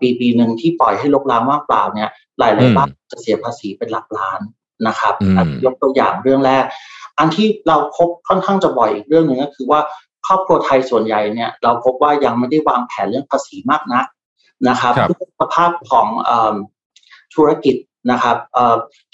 [0.00, 4.40] ปีปีหนึ่งที่ปล่อยให้ลกล้างว่างเปล่าเนี่ยหลายๆบ้านจะเสียภาษีเป็นหลักล้าน
[4.88, 5.14] นะครับ
[5.64, 6.64] ยกตัวอย่างเรื่องแรก
[7.18, 9.80] อันที่เราพบค่อนข้างจะบ่อยอีกเรื่องหนึ่งก็คือว่า
[10.26, 14.06] ครอบครัวไทยส่วนใหญ่เนี่ยเราพบว่ายังไม่ได้วางแผนเรื่องภาษีมากนัก
[14.68, 14.94] นะครับ
[15.40, 16.06] สภาพของ
[17.34, 17.76] ธุรกิจ
[18.10, 18.36] นะครับ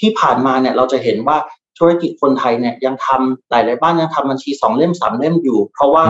[0.01, 1.39] ที่ผ่านมาเนี่ยเราจะเห็นว่า
[1.79, 6.05] ธุรกิจคนไทยเนี่ยยังทำหลาย ๆ บ้านยังทำบัญชีสองเล่มสามเล่มอยู่ เพราะว่า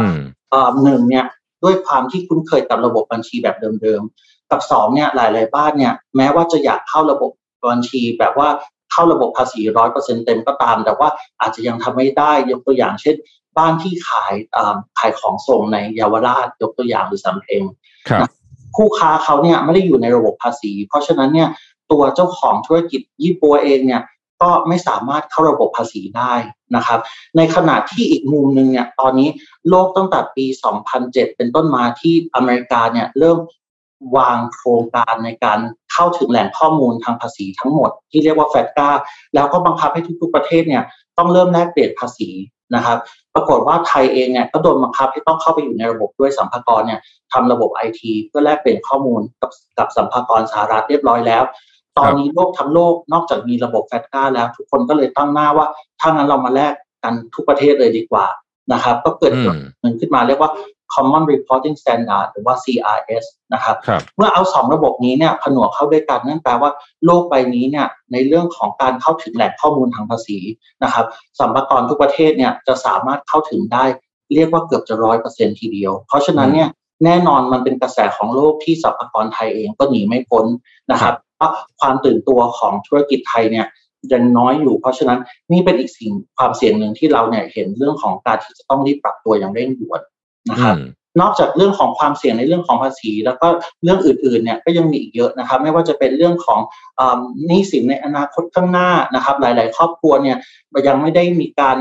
[0.82, 1.24] หนึ่งเนี่ย
[1.64, 7.30] ด้วยความที่คุ้นเคยกับระบบบัญชีแบบเดิม ๆ กับสองเนี่ยหลาย ๆ บ้านเนี่ยแม้ว่าจะอยากเข้าระบบ
[7.70, 8.48] บัญชีแบบว่า
[8.92, 11.08] เข้าระบบภาษีร้อยเปอร์เซ็นเต็มก็ตาม แต่ว่า
[11.40, 13.16] อาจจะยังทำไม่ได้ยกตัวอย่างเช่น
[13.58, 14.34] บ้านที่ขาย
[14.98, 17.62] ขายของส่งในเยาวราชยกตัวอย่างหรือสำเพ็ง
[18.76, 21.48] คู่ค้าเขาเนี่ยไม่ได้อยู่ในระบบภาษี เพราะฉะนั้นเนี่ย
[21.90, 24.02] ตัวเจ้าของธุรกิจยี่ปัวเองเนี่ย
[24.42, 26.34] ก็ไม่สามารถเข้าระบบภาษีได้
[26.76, 27.00] นะครับ
[27.36, 29.28] ในขณะที่อีกมุมหนึ่งเนี่ยตอนนี้
[29.68, 30.46] โลกตั้งแต่ปี
[30.90, 33.38] 2007 เป็นต้นมาที่อเมริกาเนี่ยเริ่ม
[34.16, 35.58] วางโครงการในการ
[35.92, 38.90] เข้าถึงแหล่งข้อมูลทางภาษีทั้งหมด ที่เรียกว่าแฟตกา
[39.34, 40.82] แล้วก็บังคับให้ทุกๆประเทศเนี่ย
[41.18, 42.30] ต้องเริ่มแลกเปลี่ยนภาษี
[42.74, 42.98] นะครับ
[43.34, 47.00] ปรากฏว่าไทยเองเนี่ยก็โดนบังคับให้ต้องเข้าไปอยู่ในระบบด้วยสัมภาระเนี่ย
[47.32, 51.42] ทำระบบไอทีเพื่อแลกเปลี่ยนข้อมูลกับกับสัมภาระสหรัฐเรียบร้อยแล้ว
[51.98, 55.66] ตอนนี้โลกทั้งโลกนอกจากมีระบบแฟตกาแล้วทุกคนก็เลยตั้งหน้าว่า
[56.00, 58.26] ถ้างั้นเรามาแลกกันทุกประเทศเลยดีกว่า
[58.72, 59.32] นะครับ ก็เกิด
[59.80, 60.52] หนึ่งขึ้นมาเรียกว่า
[60.94, 66.70] Common Reporting Standard หรือว่า CRS นะครับรบเมื่อเอาสองระบบนี้เนี่ยผนวกเข้าด้วยกันนั่นแปลว่า
[67.06, 70.38] โลกใบนี้เนี่ยในเรื่องของการเข้าถึงแหล่งข้อมูลทางภาษี
[70.84, 71.06] นะครับ
[71.38, 73.84] สัมภาระทุกประเทศเนี่ยจะสามารถเข้าถึงได้
[74.34, 76.68] เรียกว่าเกือบจะร้อยเปอร์เซ็นทีเดียว เพราะฉะนั้นเนี่ย
[77.04, 80.44] แน่นอนมันเป็นกระแสของโลกที่สัมภาระไทยเองก็หนีไม่พ้น
[80.92, 83.66] นะครับ เพราะความตื่นตัวของธุรกิจไทยเนี่ย
[84.12, 85.18] ยังน้อยอยู่ เพราะฉะนั้น
[85.52, 90.00] นี่เป็นอีกสิ่งความเสี่ยงหนึ่งที่เราเนี่ยเห็นเรื่องของการที่จะต้องรีบปรับตัวอย่างเร่งด่วน
[90.50, 90.76] นะครับ
[91.20, 93.46] นอกจากเรื่องของความเสี่ยงในเรื่องของภาษี แล้วก็
[93.84, 96.60] เรื่องอื่นๆเนี่ยก็ยังมีอีกเยอะนะครับ ไม่ว่าจะเป็นเรื่องของ
[97.46, 100.36] หนี้สินในอนาคตข้างหน้านะครับ หลาย ๆ ครอบครัวเนี่ย
[100.86, 101.76] ยังไม่ได้มีการ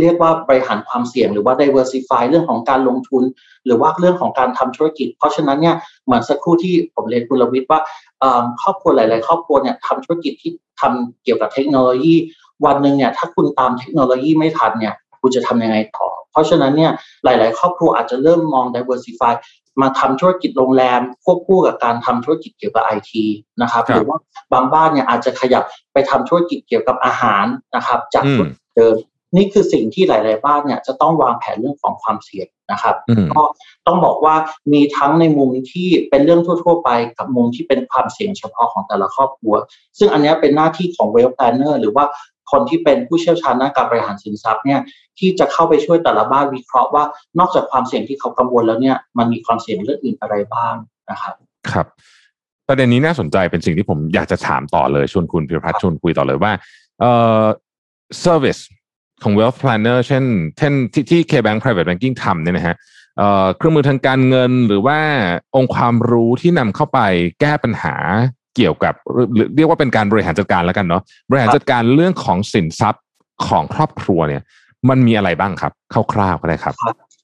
[0.00, 3.22] เรียกว่าบริหารความเสี่ยงหรือว่า diversify เรื่องของการลงทุน
[3.64, 7.80] หรือว่าเรื่องของการทำธุรกิจ เพราะฉะนั้นเนี่ยเหมือนสักครู่ที่ผมเรียนคุณลวิทย์ว่า
[8.62, 12.14] ครอบครัวหลาย ๆ ครอบครัวเนี่ยทำธุรกิจที่ทำเกี่ยวกับเทคโนโลยี
[12.64, 16.92] วันหนึ่งเนี่ยถ้าคุณตามเทคโนโลยีไม่ทันเนี่ยคุณจะทำยังไงต่อ เพราะฉะนั้นเนี่ย
[17.24, 19.34] หลาย ๆ ครอบครัวอาจจะเริ่มมอง diversify
[19.80, 23.24] มาทำธุรกิจโรงแรมควบคู่กับการทำธุรกิจเกี่ยวกับไอที
[23.62, 24.18] นะครับหรือว่า
[24.52, 27.44] บางบ้านเนี่ยอาจจะขยับไปทำธุรกิจเกี่ยวกับอาหาร
[27.76, 28.24] นะครับ จาก
[28.76, 28.96] เดิม
[29.36, 32.96] นี่คือสิ่งที่หลาย ๆ บ้านเนี่ยจะต้องวางแผนเรื่องของความเสี่ยงนะครับ
[33.34, 33.42] ก็
[33.86, 34.34] ต้องบอกว่า
[34.72, 39.54] มีทั้งในมุมที่เป็นเรื่องทั่ว ๆ ไปกับมุมที่เป็นความเสี่ยงเฉพาะของแต่ละครอบครัว
[39.98, 42.04] ซึ่งอันนี้เป็นหน้าที่ของ wealth planner หรือว่า
[42.50, 44.80] คนที่เป็นผู้เชี่ยวชาญด้านการบริหารสินทรัพย์เนี่ย
[45.18, 47.04] ที่จะเข้าไปช่วยแต่ละบ้านวิเคราะห์ว่า
[47.38, 50.74] นอกจากความเสี่ยงที่เขากังวลแล้วเนี่ยมันมีความเสี่ยงเรื่องอื่นอะไรบ้าง
[51.10, 51.34] นะครับ
[51.72, 51.86] ครับ
[52.68, 56.52] ประเด็นนี้น่าสนใจเป็นสิ่งที่ผมอยากจะถามต่อเลยชวนคุณพิรพัฒน์ชวนคุยต่อเลยว่า
[57.00, 57.10] เอ่
[57.42, 57.44] อ
[58.24, 58.62] service
[59.24, 60.24] ของ wealth planner เช่น
[60.58, 62.76] เช่นที่ที่ KBank private banking ทำเนี่ยนะฮะ
[63.56, 64.98] เครื่องมือทางการเงินหรือว่า
[65.56, 66.98] องค์ความรู้ที่นำเข้าไป
[67.40, 67.94] แก้ปัญหา
[68.56, 68.94] เกี่ยวกับ
[69.56, 73.04] เรียกว่าเป็นการบริหารจัดการแล้วกันเนาะบริหารจัดการเรื่องของสินทรัพย์
[73.46, 74.42] ของครอบครัวเนี่ย
[74.88, 75.72] มันมีอะไรบ้างครับ
[76.12, 76.74] คร่าวๆก็ได้ครับ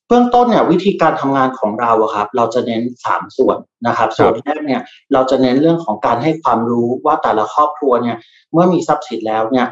[0.09, 4.83] เบื้องต้นเนี่ยวิธีการทำงานของเราครับ เราจะเน้นสามส่วนนะครับส่วนแรกเนี่ย
[5.13, 8.17] เราจะเน้นเรื่องของการให้ความรู้ว่าแต่ละครอบครัวเนี่ย
[8.53, 9.67] เมื่อมีทรัพย์สินแล้วเนี่ย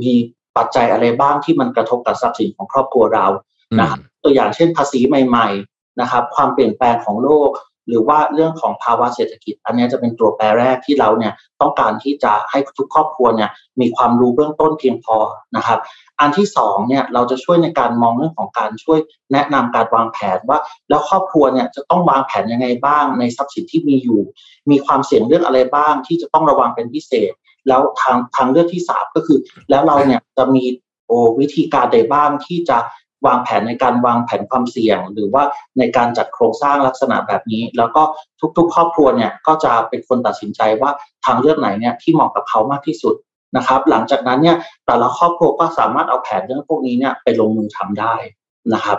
[0.00, 0.12] มี
[0.58, 3.26] ปัจจัยอะไรบ้างที่มันกระทบกับทรัพย์สินของครอบครัวเรา
[3.80, 7.50] นะครับตัวอย่างเช่นภาษีใหม่ ๆนะครับ ความเปลี่ยนแปลงของโลก
[7.88, 15.16] หรือว่าเรื่องของภาวะเศรษฐกิจ อันนี้จะเป็นตัวแปรแรกที่เราเนี่ยต้องการที่จะให้ทุกครอบครัวเนี่ยมีความรู้เบื้องต้นเพียงพอ
[15.56, 15.78] นะครับ
[16.20, 18.98] อันที่สองเนี่ยเราจะช่วยในการมองเรื่องของการช่วย
[19.32, 24.20] แนะนำการวางแผนว่า แล้วครอบครัวเนี่ยจะต้องวางแผนยังไงบ้างในทรัพย์สินที่มีอยู่
[24.70, 27.32] มีความเสี่ยงเรื่องอะไรบ้างที่จะต้องระวังเป็นพิเศษ
[27.68, 29.38] แล้วทางทางเลือกที่สามก็คือ
[29.70, 30.64] แล้วเราเนี่ยจะมี
[31.06, 32.78] โอวิธีการใดบ้างที่จะ
[33.26, 35.42] วางแผนในการวางแผนความเสี่ยง หรือว่า
[35.78, 38.02] ในการจัดโครงสร้างลักษณะแบบนี้ แล้วก็
[38.56, 40.90] ทุกๆ ครอบครัวเนี่ยก็จะเป็นคนตัดสินใจว่า
[41.24, 43.14] ทางเลือกไหนเนี่ยที่เหมาะกับเขามากที่สุด
[43.56, 48.14] นะครับ หลังจากนั้นเนี่ยแต่ละครอบครัวก็สามารถเอาแผนเรื่องพวกนี้เนี่ยไปลงมือทำได้
[48.74, 48.98] นะครับ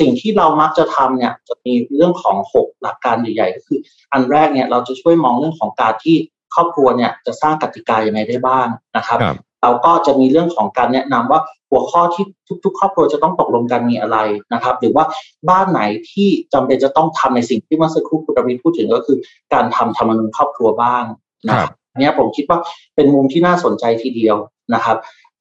[0.00, 3.78] สิ่งที่เรามักจะทำเนี่ยจะมีเรื่องของ 6 หลักการใหญ่ ๆ ก็คือ
[4.12, 6.16] อันแรกเนี่ยเราจะช่วยมองเรื่องของการที่
[6.56, 8.66] ครอบครัวเนี่ยจะสร้างกติกาอย่างไรได้บ้าง
[8.96, 9.18] นะครับ
[9.62, 11.40] เราก็จะมีเรื่องของการแนะนำว่า
[11.70, 12.24] หัวข้อที่
[12.64, 14.18] ทุก ๆ ครอบครัวจะต้องตกลงกันมีอะไร
[14.52, 15.04] นะครับ หรือว่า
[15.48, 19.16] บ้านไหนที่จำเป็นจะต้องทำในสิ่งที่เมื่อสักครู่คุณรวิทพูดถึงก็คือ
[19.54, 21.04] การทำธรรมนูญครอบครัวบ้าง
[21.48, 22.58] นะครับนี้ผมคิดว่า
[22.94, 24.36] เป็นมุมที่น่าสนใจทีเดียว
[24.74, 24.96] นะครับ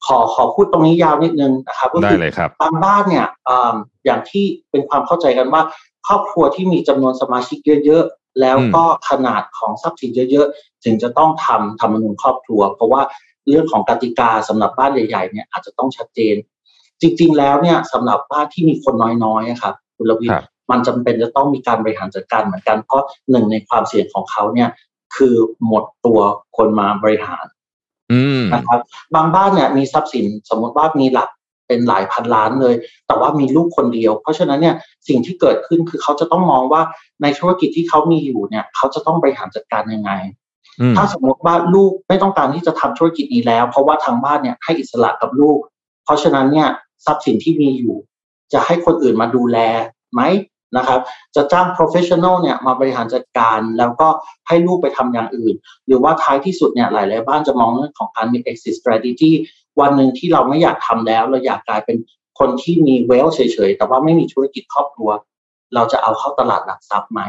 [0.05, 2.19] ขอขอพูดตรงนี้ยาวนิดนึงนะครับก็คือ
[2.61, 3.27] บางบ้านเนี่ย
[4.05, 5.61] อย่างที่เป็นความเข้าใจกันว่า
[6.07, 13.01] ครอบครัวที่มีจำนวนสมาชิกเยอะๆ แล้วก็ขนาดของทรัพย์สินเยอะๆถึงจะต้องทำธรรมนูญครอบครัว เพราะว่า
[13.49, 16.35] เรื่องของกติกาสำหรับบ้านใหญ่ๆเนี่ยอาจจะต้องชัดเจน
[17.01, 18.95] จริง ๆ แล้วเนี่ยสำหรับบ้านที่มีคน
[19.25, 20.35] น้อยๆครับคุณลวิท
[20.71, 24.69] มันจำเป็นจะต้องมีการบริหารจัดการเหมือนกันเพราะหนึ่งในความเสี่ยงของเขาเนี่ย
[25.15, 25.35] คือ
[25.67, 26.19] หมดตัว
[26.57, 27.45] คนมาบริหาร
[28.53, 28.79] นะครับ
[29.15, 31.29] บางบ้านเนี่ยมีทรัพย์สินสมมติว่ามีหลัก
[31.67, 32.75] เป็นหลายพันล้านเลย
[33.07, 34.75] แต่ว่ามีลูกคนเดียว เพราะฉะนั้นเนี่ย
[35.07, 36.81] สิ่งที่เกิดขึ้นคือเขาจะต้องมองว่า
[37.21, 40.11] ในธุรกิจที่เขามีอยู่เนี่ย เขาจะต้องบริหารจัดการยังไง
[40.97, 45.59] ถ้าสมมติว่าลูกไม่ต้องการที่จะทำธุรกิจนี้แล้ว เพราะว่าทางบ้านเนี่ยให้อิสระกับลูก
[46.05, 46.67] เพราะฉะนั้นเนี่ย
[47.05, 47.95] ทรัพย์สินที่มีอยู่
[48.53, 49.57] จะให้คนอื่นมาดูแล
[50.13, 50.21] ไหม
[50.77, 50.99] นะครับ
[51.35, 54.07] จะจ้าง professional เนี่ยมาบริหารจัดการแล้วก็
[54.47, 55.55] ให้ลูกไปทำอย่างอื่น
[55.87, 59.31] หรือว่าท้ายที่สุดเนี่ยหลาย ๆ บ้านจะมองเรื่องของการมี exit strategy
[59.79, 61.97] วันหนึ่งที่เราไม่อยากทำแล้ว เราอยากกลายเป็น
[62.39, 65.09] คนที่มีเวลเฉยๆแต่ว่าไม่มีธุรกิจครอบครัว
[65.75, 67.21] เราจะเอาเข้าตลาดหลักทรัพย์ไหม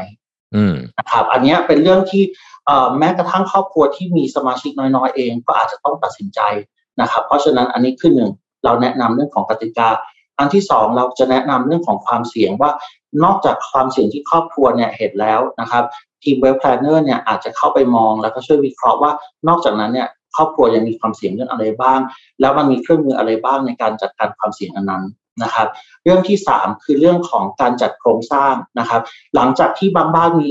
[0.99, 2.23] นะครับ อันนี้เป็นเรื่องที่
[2.97, 6.39] แม้กระทั่งครอบครัวที่มีสมาชิกน้อยๆเอง ก็อาจจะต้องตัดสินใจ
[7.01, 8.31] นะครับ เพราะฉะนั้นอันนี้คือหนึ่ง
[8.65, 9.89] เราแนะนำเรื่องของกติกา
[10.39, 12.71] อันที่สองเราจะแนะนำเรื่องของความเสี่ยงว่า
[13.23, 15.83] นอกจากความเสี่ยงที่ครอบครัวเนี่ยเห็นแล้วนะครับ
[16.23, 19.11] ทีม wealth planner เนี่ยอาจจะเข้าไปมองแล้วก็ช่วยวิเคราะห์ว่า
[19.47, 20.07] นอกจากนั้นเนี่ย
[20.37, 21.99] ครอบครัวยังมีความเสี่ยงเรื่องอะไรบ้าง
[22.41, 25.03] แล้วมันมีเครื่องมืออะไรบ้างในการจัดการความเสี่ยงอันนั้น
[25.43, 25.67] นะครับ
[26.03, 29.01] เรื่องที่ 3 คือเรื่องของการจัดโครงสร้างนะครับ
[29.35, 30.47] หลังจากที่บางบ้านมี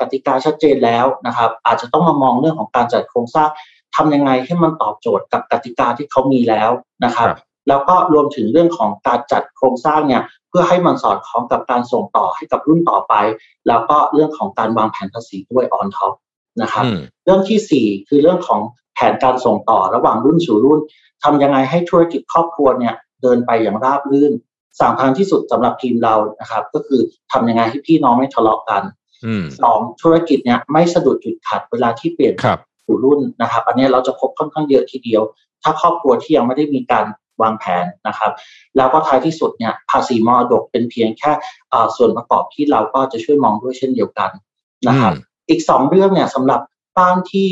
[0.00, 3.48] กติกาชัดเจนแล้วนะครับ อาจจะต้องมามองเรื่องของการจัดโครงสร้าง
[3.96, 6.70] ทำยังไงให้มันตอบโจทย์กับกติกาที่เขามีแล้ว
[7.04, 7.28] นะครับ
[7.68, 13.14] แล้วก็รวมถึงเรื่องของการจัดโครงสร้างเนี่ยเพื่อให้มันสอดคล้องกับการส่งต่อให้กับรุ่นต่อไป
[13.68, 16.12] แล้วก็เรื่องของการวางแผนภาษีด้วย on top
[16.62, 16.84] นะครับ
[17.24, 18.60] เรื่องที่ 4 คือเรื่องของ
[18.96, 20.80] แผนการส่งต่อระหว่างรุ่นสู่รุ่น
[21.24, 24.32] ทำยังไงให้ธุรกิจครอบครัวเนี่ยเดินไปอย่างราบรื่น
[24.80, 27.00] สามทางที่สุดสำหรับทีมเรานะครับ ก็คือ
[27.32, 28.82] ทำยังไงให้พี่น้องไม่ทะเลาะกัน
[29.62, 32.34] สองธุรกิจเนี่ยไม่สะดุดจุดขัดเวลาที่เปลี่ยน
[32.86, 35.22] สู่รุ่นนะครับ อันนี้เราจะพบค่อนข้างเยอะทีเดียว
[35.62, 37.06] ถ้าครอบครัวที่ยังไม่ได้มีการ
[37.42, 38.32] วางแผนนะครับ
[38.76, 41.32] แล้วก็ท้ายที่สุดเนี่ยภาษีมรดกเป็นเพียงแค่
[41.96, 44.30] ส่วนประกอบที่เราก็จะช่วยมองด้วยเช่นเดียวกัน
[44.88, 45.12] นะครับ
[45.48, 46.60] อีกสองเรื่องเนี่ยสำหรับ
[46.98, 47.48] บ้านที่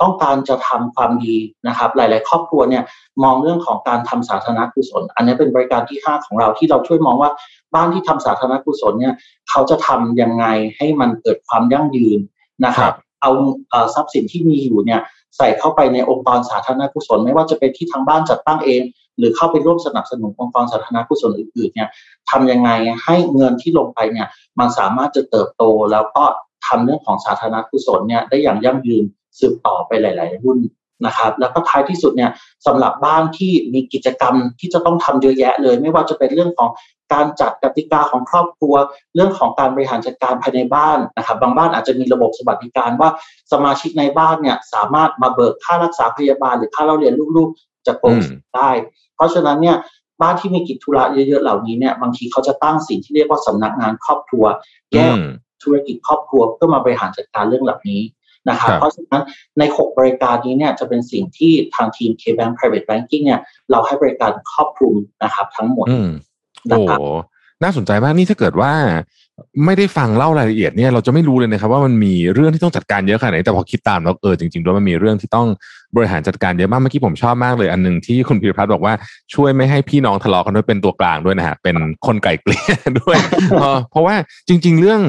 [0.00, 1.36] ต้องการจะทำความดี
[1.68, 2.82] นะครับ หลาย ๆ ครอบครัวเนี่ย
[3.22, 7.30] มองเรื่องของการทำสาธารณกุศล อันนี้เป็นบริการที่ 5 ของเราที่เราช่วยมองว่า
[7.74, 9.14] บ้านที่ทำสาธารณกุศลเนี่ย
[9.50, 12.18] เขาจะทํำยังไงให้มันเกิดความยั่งยืน
[12.64, 13.30] นะครับ เอา
[13.94, 15.00] ทรัพย์สินที่มีอยู่เนี่ย
[15.36, 18.82] ใส่เข้าไปในองค์กรสาธารณกุศล ไม่ว่าจะเป็นที่ทางบ้านจัดตั้งเอง
[19.18, 21.88] หรือเข้าไปร่วมสนับสนุนองค์กรสาธารณกุศลอื่น ๆ เนี่ย
[22.30, 22.70] ทำยังไง
[23.04, 24.28] ให้เงินที่ลงไปเนี่ย
[24.58, 26.24] มันสามารถจะเติบโตแล้วก็
[26.66, 29.04] ทำเรื่องของสาธารณกุศลเนี่ยได้อย่างยั่งยืน
[29.40, 30.58] สืบต่อไปหลาย ๆ รุ่น
[31.06, 32.30] นะครับ แล้วก็ท้ายที่สุดเนี่ย
[32.66, 36.70] สำหรับบ้านที่มีกิจกรรมที่จะต้องทำเยอะแยะเลย ไม่ว่าจะเป็นเรื่องของ
[37.12, 38.74] การจัดกติกาของครอบครัว
[39.14, 43.10] เรื่องของการบริหารจัดการภายในบ้านนะครับ บางบ้านอาจจะมีระบบสวัสดิการว่า
[43.52, 48.16] สมาชิกในบ้านเนี่ยสามารถมาเบิกค่ารักษาพยาบาลหรือค่าเล่าเรียนลูกๆจากกรม
[48.56, 48.70] ได้
[49.16, 49.76] เพราะฉะนั้นเนี่ย
[50.22, 54.44] บ้านที่มีกิจธุระเยอะๆเหล่านี้เนี่ยบางทีเขาจะตั้งสิ่งที่เรียกว่าสำนักงานครอบครัว
[54.94, 55.14] แยก
[55.62, 58.00] ธุรกิจครอบครัวเพื่อมาบริหารจัดการเรื่องเหล่านี้
[58.50, 59.22] นะครับเพราะฉะนั้น
[59.58, 65.86] ใน 6 บริการนี้เนี่ยจะเป็นสิ่งที่ทางทีม K-Bank Private Banking เนี่ยเราให้บริการครอบคลุมนะครับทั้งหมด
[66.70, 66.78] โอ้
[67.62, 68.72] น่าสนใจมากนี่ถ้าเกิดว่า
[69.64, 75.46] ไม่ได้ฟังเล่ารายละเอียดเนี่ยเราจะไม่รู้เลยนะครับ ว่ามันมีเรื่องที่ต้องจัดการเยอะขนาดไหนแต่พอคิดตามแล้วเออจริงๆด้วยมันมีเรื่องที่ต้อง
[75.96, 78.94] บริหารจัดการเยอะมากเมื่อกี้ผมชอบมากเลยอันหนึ่งที่คุณพิรพัฒน์บอกว่า
[79.34, 83.16] ช่วยไม่ให้พี่น้องทะเลาะกันด้วยเป็นตัวกลางด้วยนะฮะเป็นคนไก่เกลี่ยด้วย
[83.90, 84.14] เพราะว่า
[84.48, 85.00] จริง ๆ เรื่อง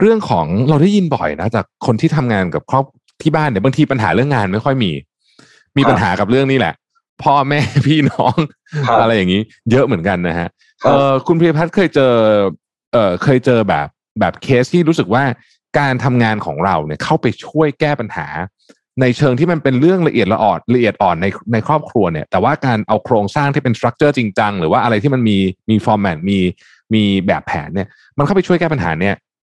[0.00, 2.84] เรื่องของเราได้ยินบ่อยนะจากคนที่ทำงานกับครอบ
[3.22, 4.90] ที่บ้านเนี่ยบางทีปัญหาเรื่องงานไม่ค่อยมี
[5.76, 6.74] มีปัญหากับเรื่องนี้แหละ
[7.22, 8.34] พ่อแม่พี่น้อง
[9.00, 10.48] อะไรอย่างนี้ เยอะเหมือนกันนะฮะ
[10.84, 12.12] เออคุณพีรพัฒน์เคยเจอ
[12.96, 13.86] เออเคยเจอแบบ
[14.20, 15.24] แบบเคสที่รู้สึกว่า
[15.78, 18.26] การทำงานของเราเนี่ยเข้าไปช่วยแก้ปัญหา
[19.00, 25.38] ในเชิงที่มันเป็นเรื่องละเอียดละอ่อนละเอียดอ่อนในในครอบครัวเนี่ยแต่ว่าการเอาโครงสร้างที่เป็น structure จริงจังหรือว่าอะไรที่มันมี
[25.70, 26.38] มี format มี
[26.94, 29.14] มีแบบแผนเนี่ยมันเข้าไปช่วยแก้ปัญหาเนี่ย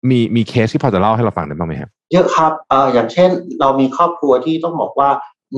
[0.09, 5.09] มีมีเคสที่พอจะเล่าให้เราฟังได้บ้างไหมครับเยอะครับเอ่ออย่างเช่น เรามีครอบครัวที่ต้องบอกว่า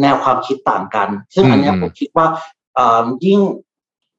[0.02, 2.28] แนวความคิดต่างกัน ซึ่งอันนี้ผมคิดว่า
[2.76, 3.40] เอ่อยิ่ง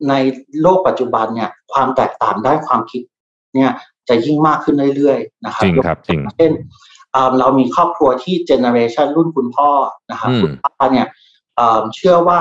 [0.08, 0.14] ใน
[0.62, 3.02] โลกปัจจุบันเนี่ยความแตกต่างด้านความคิด
[3.54, 3.70] เนี่ย
[4.08, 6.52] จะยิ่งมากขึ้นเรื่อยๆนะครับจริงครับจริงเช่น
[7.38, 9.70] เรามีครอบครัวที่เจเนอเรชันรุ่นคุณพ่อ
[10.10, 11.06] นะครับคุณป้าเนี่ย
[11.94, 12.40] เชื่อว่า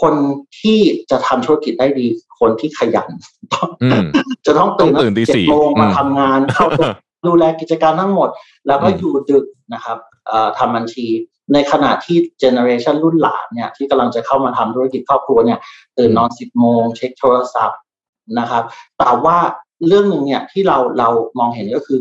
[0.00, 0.14] คน
[0.60, 2.06] ที่จะทำธุรกิจได้ดี
[2.40, 3.08] คนที่ขยัน
[4.46, 4.92] จะต้องตื่น
[5.26, 6.66] เจ็ดโมงมาทำงานเข้า
[7.28, 8.28] ดูแลกิจการทั้งหมด
[8.66, 9.98] แล้วก็อยู่ดึกนะครับ
[10.58, 11.06] ทำบัญชี
[11.52, 15.58] ในขณะที่เจเนอเรชันรุ่นหลานเนี่ยที่กำลังจะเข้ามาทำธุรกิจครอบครัวเนี่ย
[15.98, 17.80] ตื่นนอนสิบโมงเช็คโทรศัพท์
[18.38, 18.64] นะครับ
[18.98, 19.38] แต่ว่า
[19.86, 22.00] เรื่องหนึ่งเนี่ยที่เราเรามองเห็นก็คือ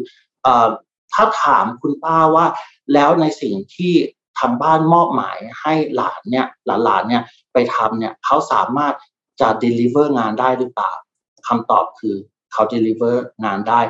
[1.14, 2.46] ถ้าถามคุณป้าว่า
[2.94, 3.94] แล้วในสิ่งที่
[4.40, 8.94] ทางบ้านมอบหมายให้หลานเนี่ยหลานๆเนี่ยไปทำเนี่ยเขาสามารถ
[9.42, 10.92] จะ deliver งานได้หรือเปล่า
[11.48, 12.16] คำตอบคือ
[12.54, 13.82] เขา deliver งานได้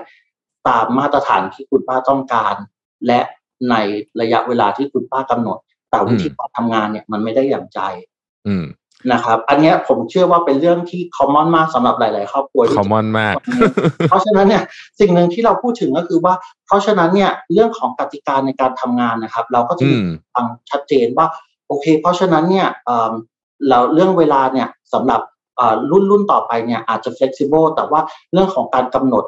[0.67, 2.55] ตามมาตรฐานที่คุณป้าต้องการ
[3.07, 3.19] และ
[3.69, 3.75] ใน
[4.21, 5.57] ระยะเวลาที่คุณป้ากำหนด
[5.89, 7.79] แต่วิธีการทำงานเนี่ยมันไม่ได้อย่างใจ
[9.11, 13.35] นะครับ อันนี้ผมเชื่อว่าเป็นเรื่องที่คอมมอนมากสำหรับหลาย ๆ ครอบครัวคอมมอนมาก
[14.09, 14.63] เพราะฉะนั้นเนี่ย
[14.99, 16.33] สิ่งหนึ่งที่เราพูดถึงก็คือว่า
[16.65, 19.97] เพราะฉะนั้นเนี่ยเรื่องของกติกาในการทำงานนะครับ เราก็จะมี
[20.33, 21.27] ฟังชัดเจนว่า
[21.67, 22.67] โอเค เพราะฉะนั้นเนี่ย
[23.69, 25.21] เราเรื่องเวลาเนี่ยสำหรับ
[25.91, 28.01] รุ่นรุ่นต่อไปเนี่ยอาจจะ flexible แต่ว่า
[28.33, 29.23] เรื่องของการกำหนด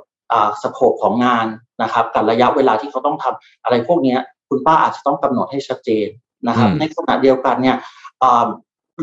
[0.61, 1.45] สโคปของงาน
[1.83, 4.15] นะครับกับระยะเวลาที่เขาต้องทำอะไรพวกนี้
[4.49, 6.07] คุณป้าอาจจะต้องกำหนดให้ชัดเจน
[6.47, 7.77] นะครับ ในขณะเดียวกันเนี่ย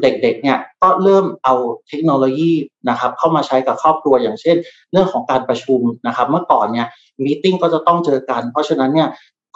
[0.03, 1.55] เด็กๆเนี่ยก็เริ่มเอา
[1.89, 2.53] เทคโนโลยี
[2.89, 4.57] นะครับเข้ามาใช้กับครอบครัวอย่างเช่น
[4.93, 6.87] เรื่องของการประชุมนะครับเมื่อก่อนเนี่ย
[7.25, 9.11] meeting ก็จะต้องเจอกัน เพราะฉะนั้นเนี่ย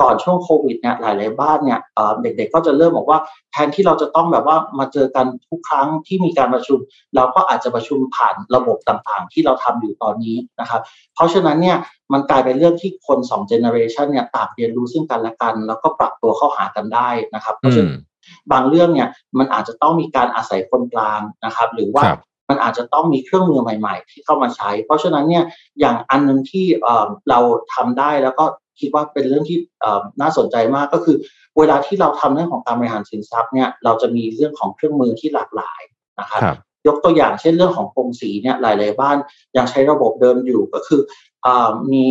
[0.04, 1.80] ก่อนช่วงโควิดเนี่ยหลายๆบ้านเนี่ย
[2.22, 3.18] เด็กๆก็จะเริ่มบอกว่า
[3.52, 6.78] แทนที่เราจะต้องแบบว่ามาเจอกันทุกครั้งที่มีการประชุม
[7.16, 10.80] เราก็อาจจะประชุมผ่านระบบต่างๆ ที่เราทำอยู่ตอนนี้นะครับ
[11.14, 11.76] เพราะฉะนั้นเนี่ย
[12.12, 18.00] มันกลายเป็นเรื่องที่คน2 generation เนี่ยต่างเรียนรู้ซึ่งกันและกัน แล้วก็ปรับตัวเข้าหากันได้นะครับเพราะฉะนั้น
[18.52, 22.04] บางเรื่องเนี่ยมันอาจจะต้องมีการอาศัยคนกลางนะครับ หรือว่า
[22.48, 25.44] มันอาจจะต้องมีเครื่องมือใหม่ ๆ ที่เข้ามาใช้ เพราะฉะนั้นเนี่ย
[25.80, 26.66] อย่างอันนึงที่
[27.30, 27.40] เรา
[27.74, 28.44] ทำได้แล้วก็
[28.80, 29.58] คิดว่าเป็นเรื่องที่
[30.20, 31.16] น่าสนใจมากก็คือ
[31.58, 35.80] เวลาที่เราทำเรื่องของการบริหารสินทรัพย์เนี่ยเราจะมีเรื่องของเครื่องมือที่หลากหลาย
[36.20, 36.42] นะครับ
[36.86, 39.16] ยกตัวอย่างเช่นเรื่องของกรงสีเนี่ยหลายๆบ้าน
[39.56, 41.00] ยังใช้ระบบเดิมอยู่ก็คือ
[41.46, 41.48] อ
[41.92, 42.04] มี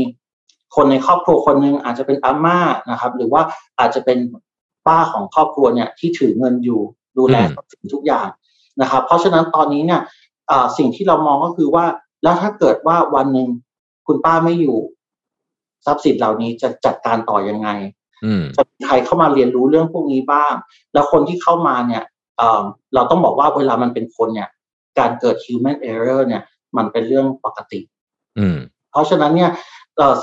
[0.75, 2.59] คนในครอบครัวคนหนึ่งอาจจะเป็นอาม่า
[2.91, 3.41] นะครับ หรือว่า
[3.79, 4.17] อาจจะเป็น
[4.89, 6.81] ป้าของครอบครัวเนี่ยที่ถือเงินอยู่
[7.17, 7.35] ดูแล
[7.71, 8.27] สิ่งทุกอย่าง
[8.81, 10.01] นะครับ เพราะฉะนั้นตอนนี้เนี่ย
[10.77, 11.85] สิ่งที่เรามองก็คือว่า
[12.23, 13.47] แล้วถ้าเกิดว่าวันหนึ่ง
[14.07, 14.77] คุณป้าไม่อยู่
[15.85, 17.69] ทรัพย์สินเหล่านี้จะจัดการต่อยังไง
[18.57, 20.53] จะมีใครเข้ามาเรียนรู้เรื่องพวกนี้บ้าง
[20.93, 22.03] แล้วคนที่เข้ามาเนี่ย
[22.95, 24.49] เราต้องบอกว่าเวลามันเป็นคนเนี่ย
[24.99, 26.43] การเกิด human error เนี่ย
[26.77, 27.81] มันเป็นเรื่องปกติ
[28.91, 29.51] เพราะฉะนั้นเนี่ย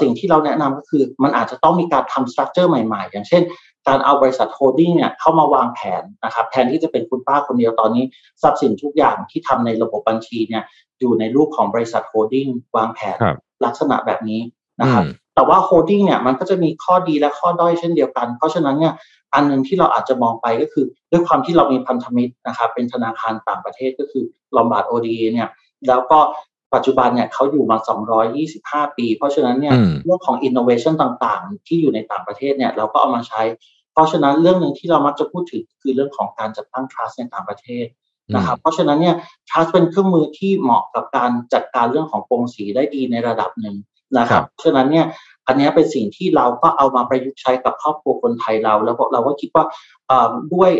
[0.01, 3.43] สิ่งที่เราแนะนำก็คือ มันอาจจะต้องมีการทำสตรัคเจอร์ใหม่ๆ อย่างเช่น
[3.89, 8.05] การเอาบริษัท holding เนี่ยเข้ามาวางแผนนะครับแทนที่จะเป็นคุณป้าคนเดียวตอนนี้
[8.43, 10.63] ทรัพย์สินทุกอย่างที่ทำในระบบบัญชีเนี่ย
[11.01, 12.47] อยู่ในรูปของบริษัท holding
[12.77, 13.17] วางแผน
[13.65, 14.41] ลักษณะแบบนี้
[14.81, 18.95] นะครับแต่ว่า holding เนี่ยมันก็จะมีข้อดีและข้อด้อยเช่นเดียวกัน เพราะฉะนั้นเนี่ย
[19.35, 24.25] อันหนึ่งที่เราอาจจะมองไปก็คือ ด้วยความที่เรามีพันธมิตรนะครับเป็นธนาคารต่างประเทศก็คือ
[24.57, 25.49] Lombard Odier เนี่ย
[25.89, 26.19] แล้วก็
[26.75, 27.77] ปัจจุบันเนี่ยเขาอยู่มา
[28.37, 33.43] 225 ปี เพราะฉะนั้นเนี่ยเรื่องของ innovation ต่างๆ ที่อยู่ในต่างประเทศเนี่ยเราก็เอามาใช้
[33.97, 37.87] เพราะฉะนั้นเรื่องหนึ่งที่เรามักจะพูดถึงคือเรื่องของการจัดตั้ง trust ในต่างประเทศ
[38.35, 39.17] นะครับ เพราะฉะนั้นเนี่ย
[39.49, 43.77] trust เป็นเครื่องมือที่เหมาะกับการจัดการเรื่องของโปร่งสีได้ดีในระดับหนึ่ง
[44.19, 45.07] นะครับเพราะฉะนั้นเนี่ย
[45.47, 49.65] อันนี้เป็นสิ่งที่เราก็เอามาประยุกต์ใช้กับครอบครัวคนไทยเรา แล้วเราก็คิดว่า
[50.55, 50.71] ด้วย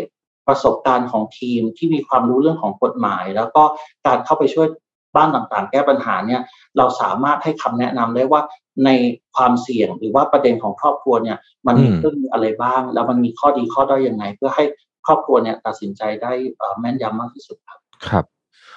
[0.47, 3.63] ประสบการณ์ของทีมที่มีความรู้เรื่องของกฎหมาย แล้วก็
[4.05, 4.67] การเข้าไปช่วย
[5.15, 6.41] บ้านต่างๆ แก้ปัญหาเนี่ย
[6.77, 8.41] เราสามารถให้คำแนะนำได้ว่า
[8.85, 8.89] ใน
[9.35, 11.37] ความเสี่ยง หรือว่าประเด็นของครอบครัวเนี่ย
[11.67, 14.63] มันมีเรื่องอะไรบ้าง แล้วมันมีข้อดีข้อด้อยยังไง เพื่อให้
[15.05, 16.31] ครอบครัวเนี่ยตัดสินใจได้
[16.79, 18.23] แม่นยำมากที่สุดครับครับ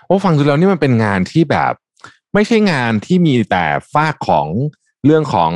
[0.06, 1.72] โอ้ฟังดูแล้วนี่มันเป็นงานที่แบบ
[2.34, 4.46] ไม่ใช่งานที่มีแต่ฝากของ
[5.04, 5.52] เรื่องของ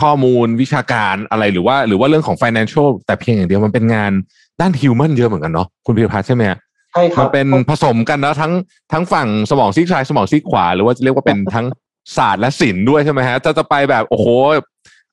[0.00, 4.12] ข้อมูลวิชาการอะไรหรือว่า หรือว่าเรื่องของ financial แต่เพียงอย่างเดียวมันเป็นงาน
[4.60, 6.42] ด้าน human เยอะเหมือนกันเนาะคุณพิพัฒน์ใช่ไหม
[6.92, 8.52] ใช่ครับมันเป็นผสมกันนะทั้ง
[8.92, 11.66] ทั้งฝั่งสมองซีกซ้ายสมองซีกขวา หรือว่าจะเรียกว่าเป็นทั้ง
[12.16, 14.26] ศาสตร์และศิลป์ด้วยใช่ไหมฮะจะจะไปแบบโอ้โห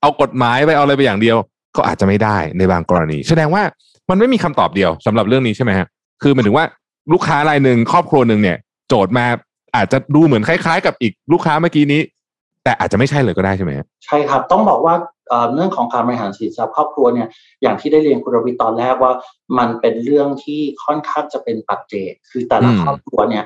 [0.02, 1.38] เอากฎหมายไปเอาอะไรไปอย่างเดียว
[1.76, 3.64] ก็อาจจะไม่ได้ในบางกรณี แสดงว่า
[4.10, 5.88] มันไม่มีคำตอบเดียวสำหรับเรื่องนี้ใช่ไหมฮะ
[6.22, 6.66] คือหมายถึงว่า
[7.12, 9.26] ลูกค้ารายหนึ่งครอบครัวหนึ่งเนี่ย โจทย์มา
[9.76, 12.02] อาจจะดูเหมือนคล้าย ๆ กับอีกลูกค้าเมื่อกี้นี้
[12.64, 13.72] แต่อาจจะไม่ใช่เลยก็ได้ใช่ไหม
[14.06, 14.96] ใช่ครับ ต้องบอกว่า
[15.54, 17.28] เรื่องของการบริหารสินทรัพย์ครอบครัวเนี่ย
[17.62, 19.12] อย่างที่ได้เรียนคุณรวิตอนแรกว่า
[19.58, 23.44] มันเป็นเรื่องที่ค่อนข้างจะเป็นปัจเจกคือแต่ละครอบครัวเนี่ย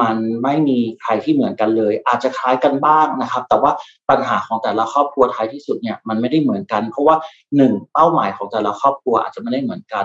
[0.00, 3.72] มันไม่มีใครที่เหมือนกันเลย อาจจะคล้ายกันบ้างนะครับ แต่ว่า
[4.10, 7.16] ปัญหาของแต่ละครอบครัวท้ายที่สุดเนี่ยมันไม่ได้เหมือนกัน เพราะว่า
[7.56, 10.04] หนึ่งเป้าหมายของแต่ละครอบครัวอาจจะไม่ได้เหมือนกัน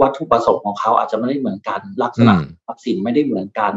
[0.00, 2.34] วัตถุประสงค์ของเขาอาจจะไม่ได้เหมือนกัน ลักษณะ
[2.66, 3.72] ทรัพย์สินไม่ได้เหมือนกัน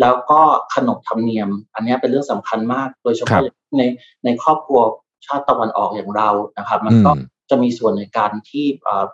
[0.00, 0.40] แล้วก็
[0.74, 3.40] ขนบธรรมเนียม อันนี้เป็นเรื่องสำคัญมาก โดยเฉพาะ
[3.78, 3.82] ใน
[4.24, 4.80] ในครอบครัว
[5.26, 7.12] ชาติตะวันออกอย่างเรานะครับ มันก็
[7.50, 8.66] จะมีส่วนในการที่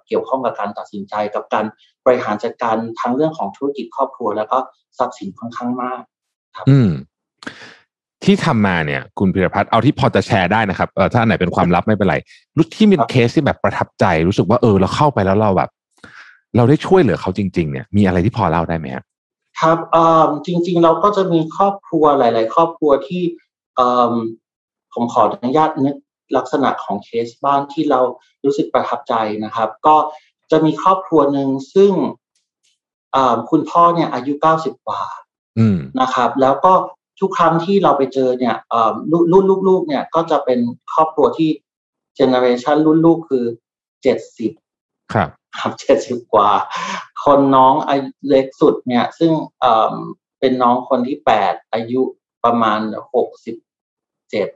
[0.07, 1.64] เกี่ยวข้องกับการตัดสินใจ กับการ
[2.07, 4.59] บริหารจัดการทั้งเรื่องของธุรกิจครอบครัว แล้วก็
[4.99, 6.01] ทรัพย์สินค่อนข้างมาก
[6.57, 6.90] ครับอืม
[8.25, 12.16] ที่ทำมาเนี่ยคุณพิรพัฒน์เอาที่พอจะแชร์ได้นะครับเออถ้าไหนเป็นความลับไม่เป็นไร
[12.57, 15.71] รู้ที่มีเคสที่แบบประทับใจ รู้สึกว่าเออเราเข้าไปแล้วเราแบบ
[16.57, 19.05] เราได้ช่วยเหลือเขาจริง ๆ เนี่ย มีอะไรที่พอเล่าได้ไหมครับ
[19.61, 19.79] ครับ
[20.47, 23.23] จริง ๆ เราก็จะมีครอบครัวหลาย ๆ ครอบครัวที่
[24.93, 25.97] ผมขออนุญาตนึก
[26.37, 28.01] ลักษณะของเคสบ้านที่เรา
[28.45, 29.14] รู้สึกประทับใจ
[29.45, 29.97] นะครับ ก็
[30.51, 31.93] จะมีครอบครัวหนึ่งซึ่ง
[33.51, 35.03] คุณพ่อเนี่ยอายุเก้าสิบกว่า
[36.01, 36.73] นะครับ แล้วก็
[37.21, 38.57] ทุกครั้งที่เราไปเจอเนี่ย
[39.33, 40.61] รุ่นลูกๆเนี่ยก็จะเป็น
[40.95, 41.51] ครอบครัวที่
[42.16, 43.45] เจเนอเรชันรุ่นลูกคือ
[44.03, 44.53] เจ็ดสิบ
[45.12, 46.51] ครับครับเจ็ดสิบกว่า
[47.25, 49.33] คนน้องอายุเล็กสุดเนี่ย ซึ่ง
[50.40, 52.01] เป็นน้องคนที่แปดอายุ
[52.45, 52.81] ประมาณ
[53.14, 53.57] หกสิบ
[54.31, 54.49] เจ็ด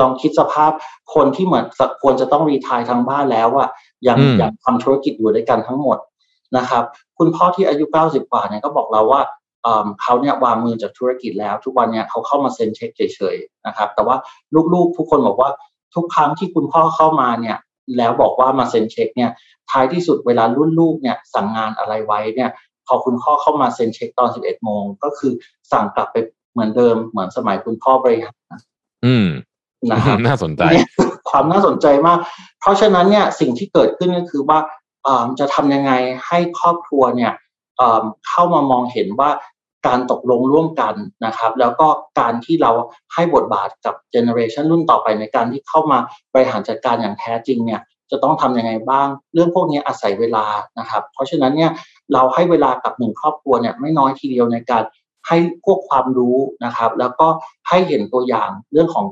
[0.00, 0.72] ลองคิดสภาพ
[1.14, 1.64] คนที่เหมือน
[2.02, 3.68] ควรจะต้องรีทายทั้งบ้านแล้วอะ
[4.08, 5.98] ยังยังทำธุรกิจอยู่ด้วยกันทั้งหมด
[6.56, 6.84] นะครับ
[7.18, 9.22] คุณพ่อที่อายุเก้าสิบกว่าเนี่ยก็บอกเราว่า
[10.02, 14.16] เขาเนี่ยวางมือจากธุรกิจแล้ว ทุกวันเนี่ยเขาเข้ามาเซ็นเช็คเฉยๆนะครับ แต่ว่า
[14.74, 15.50] ลูกๆ ทุกคนบอกว่า
[15.94, 17.56] ทุกครั้งที่คุณพ่อเข้ามาเนี่ย
[17.96, 19.30] แล้วบอกว่ามาเซ็นเช็คเนี่ย
[19.70, 22.50] ท้ายที่สุดเวลารุ่นลูกเนี่ยสั่งงานอะไรไว้เนี่ย
[22.86, 25.32] พอคุณพ่อเข้ามาเซ็นเช็คตอนสิบเอ็ดโมงก็คือ
[25.72, 26.16] สั่งกลับไป
[26.52, 28.56] เหมือนเดิมเหมือนสมัยคุณพ่อบริหาร
[29.04, 29.28] อืม
[29.92, 30.62] นะครับน่าสนใจ
[31.30, 32.18] ความน่าสนใจมาก
[32.60, 34.58] เพราะฉะนั้นเนี่ยสิ่งที่เกิดขึ้นก็คือว่า
[35.38, 35.92] จะทำยังไง
[36.26, 37.32] ให้ครอบครัวเนี่ย
[38.28, 39.30] เข้ามามองเห็นว่า
[39.86, 40.94] การตกลงร่วมกัน
[41.26, 41.86] นะครับ แล้วก็
[42.20, 42.70] การที่เรา
[43.14, 45.98] ให้บทบาทกับเจเนอเรชันรุ่นต่อไปในการที่เข้ามา
[46.34, 50.46] บริหารจัดการอย่างแท้จริงเนี่ยจะต้องทํำยังไงบ้าง เรื่องพวกนี้อาศัยเวลา
[50.78, 51.70] นะครับ เพราะฉะนั้นเนี่ย
[52.12, 54.82] เราให้เวลากับหนึ่งครอบครัวเนี่ยไม่น้อยทีเดียวในการ
[55.28, 57.28] ให้พวกความรู้นะครับ แล้วก็
[57.68, 59.06] ให้เห็นตัวอย่างเรื่องของ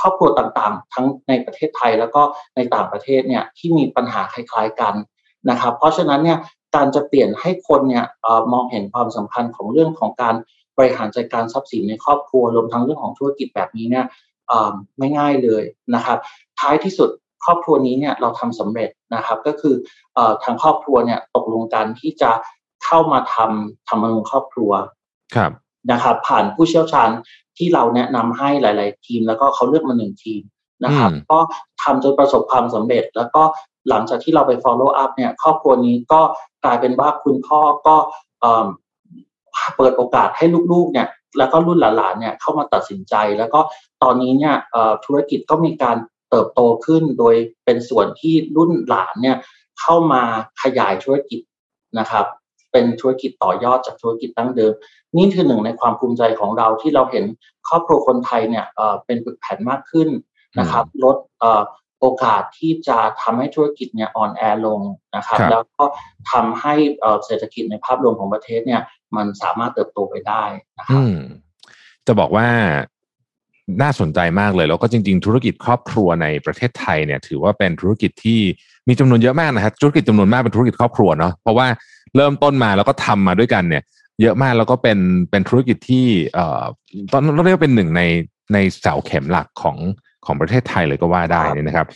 [0.00, 2.22] ครอบครัวต่างๆ ทั้งในประเทศไทยแล้วก็
[2.56, 4.94] ในต่างประเทศเนี่ยที่มีปัญหาคล้ายๆกัน
[5.50, 6.38] นะครับ เพราะฉะนั้นเนี่ย
[6.74, 8.04] การจะเปลี่ยนให้คนเนี่ย
[8.52, 10.34] มองเห็นความสำคัญของเรื่องของการ
[10.78, 14.06] บริหารจัดการทรัพย์สินในครอบครัวรวมทั้งเรื่องของธุรกิจแบบนี้เนี่ย
[14.98, 15.62] ไม่ง่ายเลย
[15.94, 16.18] นะครับ
[16.60, 17.10] ท้ายที่สุด
[17.44, 19.74] ครอบครัวนี้เนี่ยเราทำสำเร็จนะครับ ก็คือ
[20.44, 22.30] ทางครอบครัวเนี่ยตกลงกันที่จะ
[22.84, 24.70] เข้ามาทำทำมนุษยครอบครัว
[25.34, 25.50] ครับ
[25.92, 27.10] นะครับ ผ่านผู้เชี่ยวชาญ
[27.56, 30.42] ที่เราแนะนำให้หลาย ๆ ทีม แล้วก็เขาเลือกมาหนึ่งทีม
[30.84, 31.38] นะครับ ก็
[31.82, 33.42] ทำจนประสบความสำเร็จ แล้วก็
[33.88, 36.20] หลังจากที่เราไป follow up เนี่ยครอบครัวนี้ก็
[36.64, 37.96] กลายเป็นว่าคุณพ่อก็
[39.76, 41.08] เปิดโอกาสให้ลูก ๆ เนี่ย
[41.38, 43.60] แล้วก็รุ่นหลานๆเนี่ยเข้ามาตัดสินใจ แล้วก็
[44.02, 44.54] ตอนนี้เนี่ย
[45.04, 45.96] ธุรกิจก็มีการ
[46.30, 49.36] เติบโตขึ้น โดยเป็นส่วนที่รุ่นหลานเนี่ย
[49.80, 50.22] เข้ามา
[50.62, 51.40] ขยายธุรกิจ
[51.98, 52.26] นะครับ
[52.72, 54.72] เป็นธุรกิจต่อยอดจากธุรกิจตั้งเดิม
[55.16, 57.24] นี่คือหนึ่งในความภูมิใจของเราที่เราเห็น
[57.68, 58.66] ครอบครัวคนไทยเนี่ย
[59.06, 60.08] เป็นปึกแผ่นมากขึ้น
[60.58, 61.16] นะครับ ลด
[62.00, 64.80] โอกาสที่จะทำให้ธุรกิจเนี่ยอ่อนแอลง
[65.16, 65.84] นะครับแล้วก็
[66.32, 66.74] ทำให้
[67.26, 68.82] เศรษฐกิจในภาพรวมของประเทศเนี่ย
[69.16, 70.42] มันสามารถเติบโตไปได้
[70.78, 71.02] นะครับ
[72.06, 72.48] จะบอกว่า
[73.82, 78.40] น่าสนใจมากเลย แล้วก็จริง ๆ ธุรกิจครอบครัวในประเทศไทยเนี่ย ถือว่าเป็นธุรกิจที่
[78.88, 81.66] มีจำนวนเยอะมากนะครับธุรกิจจำนวนมากเป็นธุรกิจครอบครัวเนาะเพราะว่า
[82.16, 83.82] เริ่มต้นมาแล้วก็ทำมาด้วยกันเนี่ย
[84.22, 84.98] เยอะมากแล้วก็เป็น
[85.30, 86.64] เป็นธุรกิจที่เอ่อ
[87.12, 88.02] ตอนเราเรียกว่าเป็นหนึ่งใน
[88.52, 89.76] ในเสาเข็มหลักของ
[90.26, 91.86] ของประเทศไทยเลยก็ว่าได้นี่นะครับ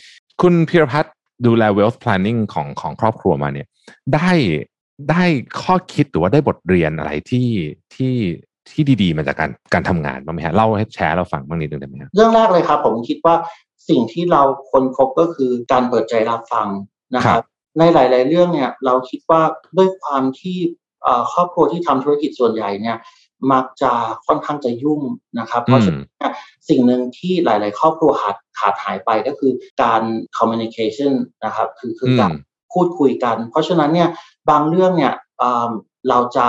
[0.41, 3.67] คุณพิรพัฒน์ดูแล wealth planning ของของครอบครัวมาเนี่ย
[4.15, 4.31] ได้
[5.11, 5.23] ได้
[5.61, 7.47] ข้อคิดหรือว่าได้บทเรียนอะไรที่
[7.95, 8.13] ที่
[8.71, 13.35] ที่ดีๆมาจากการการทำงานบ้างไหมฮะเล่าให้แชร์เราฟังบ้างนิดนึงได้ไหมครับเรื่องแรกเลยครับ ผมคิดว่า
[13.89, 14.41] สิ่งที่เรา
[14.71, 16.67] คนพบก็คือการเปิดใจรับฟัง
[17.15, 17.43] นะครับ
[17.79, 19.41] ในหลาย ๆ เรื่องเนี่ยเราคิดว่า
[19.77, 20.57] ด้วยความที่
[21.33, 22.97] ครอบครัวที่ทำธุรกิจส่วนใหญ่เนี่ย
[23.51, 23.91] มักจะ
[24.27, 25.01] ค่อนข้างจะยุ่ง
[25.39, 26.31] นะครับ เพราะฉะนั้น
[26.69, 29.51] สิ่งหนึ่งที่หลาย ๆ ครอบครัวขาดขาดหายไปก็คือ
[29.81, 30.01] การ
[30.37, 31.13] communication
[31.45, 32.31] นะครับ คือคือการ
[32.73, 34.09] พูดคุยกัน เพราะฉะนั้นเนี่ย
[34.49, 35.13] บางเรื่องเนี่ย
[36.09, 36.47] เราจะ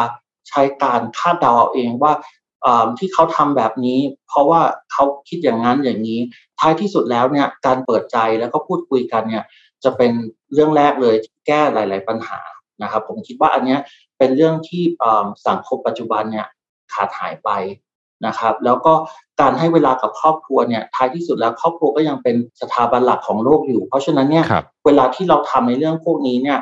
[0.49, 2.13] ใช้การคาดเดาเอาเองว่า
[2.99, 3.99] ที่เขาทำแบบนี้
[4.29, 4.61] เพราะว่า
[4.93, 6.21] เขาคิดอย่างนั้นอย่างนี้
[6.59, 9.45] ท้ายที่สุดแล้วเนี่ยการเปิดใจแล้วก็พูดคุยกันเนี่ย
[9.85, 10.13] จะเป็น
[10.53, 12.41] เรื่องแรกเลยที่แก้หลาย ๆ ปัญหา
[12.83, 13.77] นะครับ ผมคิดว่าอันนี้
[14.19, 14.83] เป็นเรื่องที่
[15.49, 16.47] สังคมปัจจุบันเนี่ย
[16.93, 17.51] ขาดหายไป
[18.27, 18.93] นะครับ แล้วก็
[19.41, 24.45] การให้เวลากับครอบครัวเนี่ยท้ายที่สุดแล้วครอบครัวก็ยังเป็นสถาบันหลักของโลกอยู่ เพราะฉะนั้นเนี่ย
[24.87, 26.59] เวลาที่เราทำในเรื่องพวกนี้เนี่ย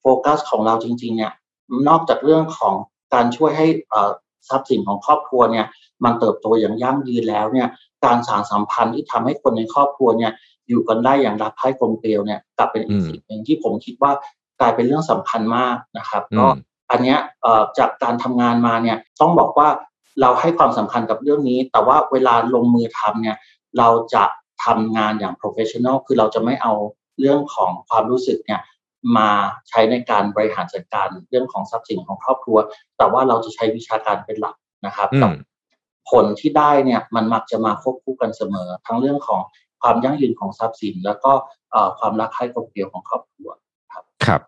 [0.00, 1.32] โฟกัสของเราจริง ๆ เนี่ย
[1.88, 2.74] นอกจากเรื่องของ
[3.14, 3.66] การช่วยให้
[4.48, 5.66] ทรัพย์สินของครอบครัวเนี่ย
[6.04, 7.68] มันเติบโตอย่างยั่งยืนแล้วเนี่ย
[8.04, 10.32] การสานสัมพันธ์ที่ทำให้คนในครอบครัวเนี่ย
[10.68, 14.12] อยู่กันได้อย่างรักใคร่กลมเกลียวเนี่ยกลับเป็นอีกสิ่งหนึ่งที่ผมคิดว่า
[14.60, 16.46] กลายเป็นเรื่องสำคัญมากนะครับก็
[16.90, 17.18] อันเนี้ย
[17.78, 19.68] จากการทำงานมาเนี่ยต้องบอกว่า
[20.20, 23.36] เราให้ความสำคัญกับเรื่องนี้ แต่ว่าเวลาลงมือทำเนี่ย
[23.78, 24.24] เราจะ
[24.64, 26.72] ทำงานอย่าง professional คือเราจะไม่เอา
[27.20, 28.60] เรื่องของความรู้สึกเนี่ย
[29.16, 29.30] มา
[29.68, 32.58] ใช้ในการบริหารจัดการเรื่องของทรัพย์สินของครอบครัว
[32.96, 34.56] แต่ว่าเราจะใช้วิชาการเป็นหลัก
[34.86, 35.08] นะครับ
[36.10, 39.40] ผลที่ได้เนี่ยมันมักจะมาควบคู่กันเสมอ ทั้งเรื่องของ
[39.84, 41.32] ความยั่งยืนของทรัพย์สิน แล้วก็
[41.98, 43.48] ความรักใคร่กลมเกลียวของครอบครัว
[43.92, 44.40] ครับครับ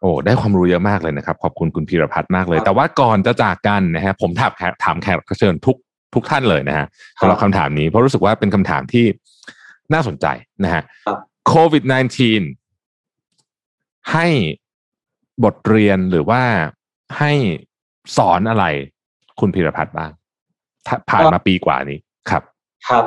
[0.00, 4.52] โอ้ได้ความรู้เยอะมากเลยนะครับ ขอบคุณคุณพีรพัฒน์มากเลย แต่ว่าก่อนจะจากกันนะฮะผมถาม
[4.84, 5.76] ถามแขกเชิญทุก
[6.14, 6.86] ทุกท่านเลยนะฮะ
[7.20, 9.04] สำหรับคำถามนี้เพราะรู้สึกว่าเป็นคำถามที่
[9.92, 10.26] น่าสนใจ
[10.64, 10.82] นะฮะ
[11.48, 11.84] โควิด
[12.58, 14.26] -19 ให้
[15.44, 16.42] บทเรียนหรือว่า
[17.18, 17.32] ให้
[18.16, 18.64] สอนอะไร
[19.40, 20.10] คุณพีรพัฒน์บ้าง
[21.10, 21.98] ผ่านมาปีกว่านี้
[22.30, 22.42] ครับ
[22.88, 23.04] ครับ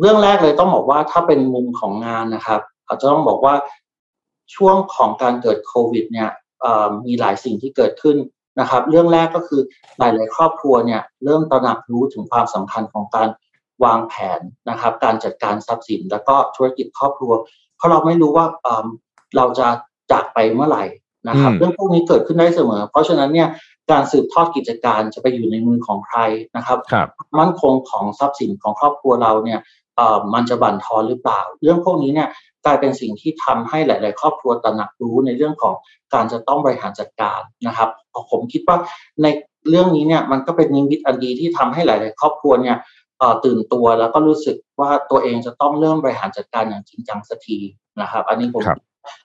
[0.00, 3.54] เรื่องแรกเลยต้องบอกว่าถ้าเป็นมุมของงานนะครับอาจจะต้องบอกว่า
[4.54, 6.30] ช่วงของการเกิดโควิดเนี่ย
[7.06, 8.16] มีหลายสิ่งที่เกิดขึ้น
[8.60, 9.60] นะครับ เรื่องแรกก็คือ
[9.98, 13.28] หลาย ๆ ครอบครัวเนี่ยเริ่มตระหนักรู้ถึงความสำคัญของการ
[13.84, 14.40] วางแผน
[14.70, 17.32] นะครับ การจัดการทรัพย์สิน แล้วก็ธุรกิจครอบครัว
[17.76, 18.46] เพราะเราไม่รู้ว่า
[19.36, 19.66] เราจะ
[20.12, 20.84] จากไปเมื่อไหร่
[21.28, 23.48] นะครับ เรื่องพวกนี้เกิดขึ้นได้เสมอ เพราะฉะนั้นเนี่ย
[23.90, 26.18] การสืบทอดกิจการจะไปอยู่ในมือของใคร
[26.56, 29.60] นะครับรบมั่นคงของทรัพย์สินของครอบครัวเราเนี่ย
[30.34, 32.28] มันจะบั่นทอนหรือเปล่า เรื่องพวกนี้เนี่ย
[32.64, 35.74] กลายเป็นสิ่งที่ทำให้หลาย ๆ ครอบครัวตระหนักรู้ในเรื่องของ
[36.14, 37.88] การจะต้องบริหารจัดการนะครับ
[38.30, 38.76] ผมคิดว่า
[39.22, 39.26] ใน
[39.68, 42.76] เรื่องนี้เนี่ยมันก็เป็นนิมิตอันดีที่ทำให้หลาย ๆ ครอบครัวเนี่ย
[43.44, 47.58] ตื่นตัวแล้วก็รู้สึกว่าตัวเองจะต้องเริ่มบริหารจัดการอย่างจริงจังสักที
[48.00, 48.62] นะครับ อันนี้ผม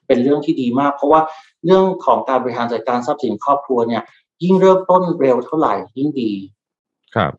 [0.08, 1.22] เป็นเรื่องที่ดีมาก เพราะว่า
[1.66, 4.04] เรื่องของการบริหารจัดการทรัพย์สินครอบครัวเนี่ย
[4.44, 6.32] ยิ่งเริ่มต้นเร็วเท่าไหร่ยิ่งดี
[7.16, 7.34] ครับ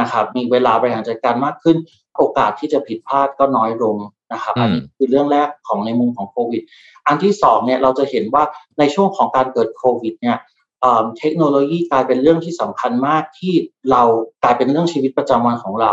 [0.00, 1.76] นะครับมีเวลาบริหารจัดการมากขึ้น
[2.16, 3.96] โอกาสที่จะผิดพลาดก็น้อยลง
[4.32, 6.62] นะครับอันนี้คือเรื่องแรกของในมุมของโควิด
[7.06, 8.44] อันที่สองเนี่ยเราจะเห็นว่า
[8.78, 10.38] ในช่วงของการเกิดโควิดเนี่ย
[11.18, 13.54] เทคโนโลยีกลายเป็นเรื่องที่สำคัญมากที่
[13.90, 14.02] เรา
[14.42, 15.92] กลายเป็นเรื่องชีวิตประจำวันของเรา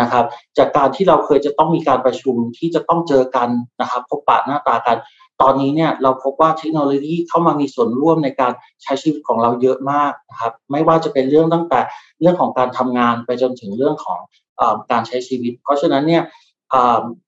[0.00, 0.24] นะครับ
[0.58, 3.48] จากการที่เราเคยจะต้องมีการประชุมที่จะต้องเจอกัน
[3.80, 4.96] นะครับพบปะหน้าตากัน
[5.42, 11.80] ตอนนี้เนี่ยเราพบว่าเทคโนโลยีเข้ามามีส่วนร่วมในการใช้ชีวิตของเราเยอะมากนะครับ ไม่ว่าจะเป็นเรื่องตั้งแต่
[12.20, 14.20] เรื่องของการทำงานไปจนถึงเรื่องของ
[14.60, 16.22] อการใช้ชีวิต เพราะฉะนั้นเนี่ย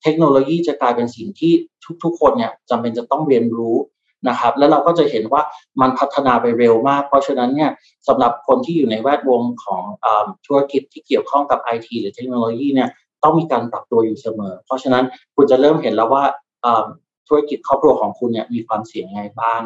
[0.03, 1.53] เทคโนโลยีจะกลายเป็นสิ่งที่
[2.05, 3.77] ทุกๆ คนเนี่ยจำเป็นจะต้องเรียนรู้
[4.29, 5.43] นะครับ แล้วเราก็จะเห็นว่า
[5.81, 7.71] มันพัฒนาไปเร็วมาก เพราะฉะนั้นเนี่ย
[8.09, 10.07] สำหรับคนที่อยู่ในแวดวงของอ
[10.47, 12.89] ธุรกิจที่เกี่ยวข้องกับไอทีหรือเทคโนโลยีเนี่ย
[13.23, 15.05] ต้องมีการปรับตัวอยู่เสมอ เพราะฉะนั้น
[15.35, 16.25] คุณจะเริ่มเห็นแล้วว่า
[17.29, 19.63] ธุรกิจครอบครัวของคุณเนี่ยมีความเสี่ยงไงบ้าง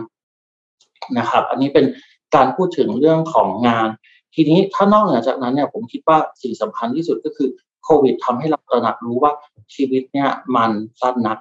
[1.19, 1.87] นะครับ อันนี้เป็น
[2.35, 3.89] การพูดถึงเรื่องของงาน
[4.35, 7.49] ทีนี้ถ้านอกเหนือจากนั้นเนี่ยผมคิดว่าสิ่งสำคัญที่สุดก็คือ
[7.85, 9.33] โควิดทำให้เราตระหนักรู้ว่า
[9.75, 11.39] ชีวิตเนี่ยมันสั้นนัก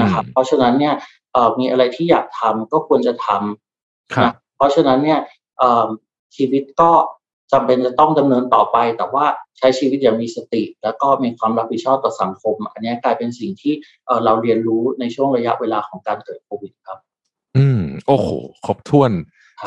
[0.00, 0.94] นะครับ เพราะฉะนั้นเนี่ย
[1.58, 5.20] มีอะไรที่อยากทำก็ควรจะทำนะเพราะฉะนั้นเนี่ย
[6.36, 6.90] ชีวิตก็
[7.52, 9.24] จำเป็นจะต้องดำเนินต่อไป แต่ว่า
[9.58, 13.74] ใช้ชีวิตอย่างมีสติ แล้วก็มีความรับผิดชอบต่อสังคม อันนี้กลายเป็นสิ่งที่
[14.24, 16.98] เราเรียนรู้ในช่วงระยะเวลาของการเกิดโควิดครับ
[17.56, 18.28] อืม โอ้โห
[18.66, 19.10] ครบถ้วน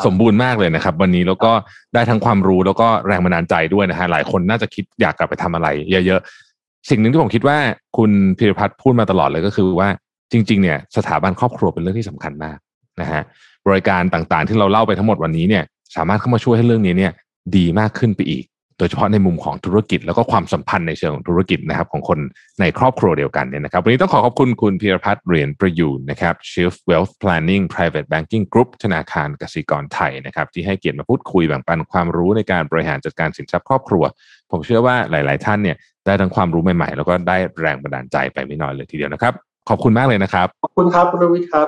[0.05, 1.51] สมบูรณ์มากเลยนะครับ วันนี้แล้วก็
[1.93, 5.67] ได้ทั้งความรู้แล้วก็แรงบันดาลใจด้วยนะฮะหลายคนน่าจะคิดอยากกลับไปทำอะไร
[6.05, 7.57] เยอะๆสิ่งหนึ่งที่ผมคิดว่า
[7.97, 9.89] คุณพิรพัฒน์พูดมาตลอดเลยก็คือว่า
[10.31, 12.57] จริง ๆ เนี่ยสถาบันครอบครัวเป็นเรื่องที่สำคัญมาก
[13.01, 13.21] นะฮะ
[13.67, 15.63] บริการต่างๆ ที่เราเล่าไปทั้งหมดวันนี้เนี่ย
[15.95, 17.11] สามารถเข้ามาช่วยให้เรื่องนี้เนี่ย
[17.57, 18.45] ดีมากขึ้นไปอีก
[18.77, 22.19] โดยเฉพาะในมุมของธุรกิจ แล้วก็ความสัมพันธ์ในเชิงของธุรกิจนะครับของคน
[22.61, 34.03] ในครอบครัวเดียวกันเนี่ยนะครับวันนี้ต้องขอขอบคุณคุณพีรพัฒน์เหรียญประยูนนะครับ Chief Wealth Planning Private Banking Group ธนาคารกสิกรไทยนะครับที่ให้เกียรติมาพูดคุยแบ่งปันความรู้ในการบริหารจัดการสินทรัพย์ครอบครัว
[34.51, 39.33] ผมเชื่อว่าหลาย ๆ ท่านเนี่ยได้ทั้งความรู้ใหม่ ๆ แล้วก็ได้แรงบันดาลใจไปไม่น้อยเลยทีเดียวนะครับ
[39.69, 41.67] ขอบคุณมากเลยนะครับ ขอบคุณครับคุณรวิทย์ครับ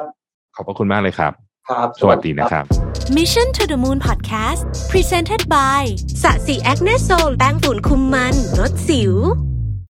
[0.56, 1.34] ขอบพระคุณมากเลยครับ
[1.70, 2.81] ครับ สวัสดีนะครับ
[3.20, 5.82] Mission to the Moon Podcast Presented by
[6.22, 9.14] สะสีแอคเนโซลแป้งฝุ่นคุมมันลดสิว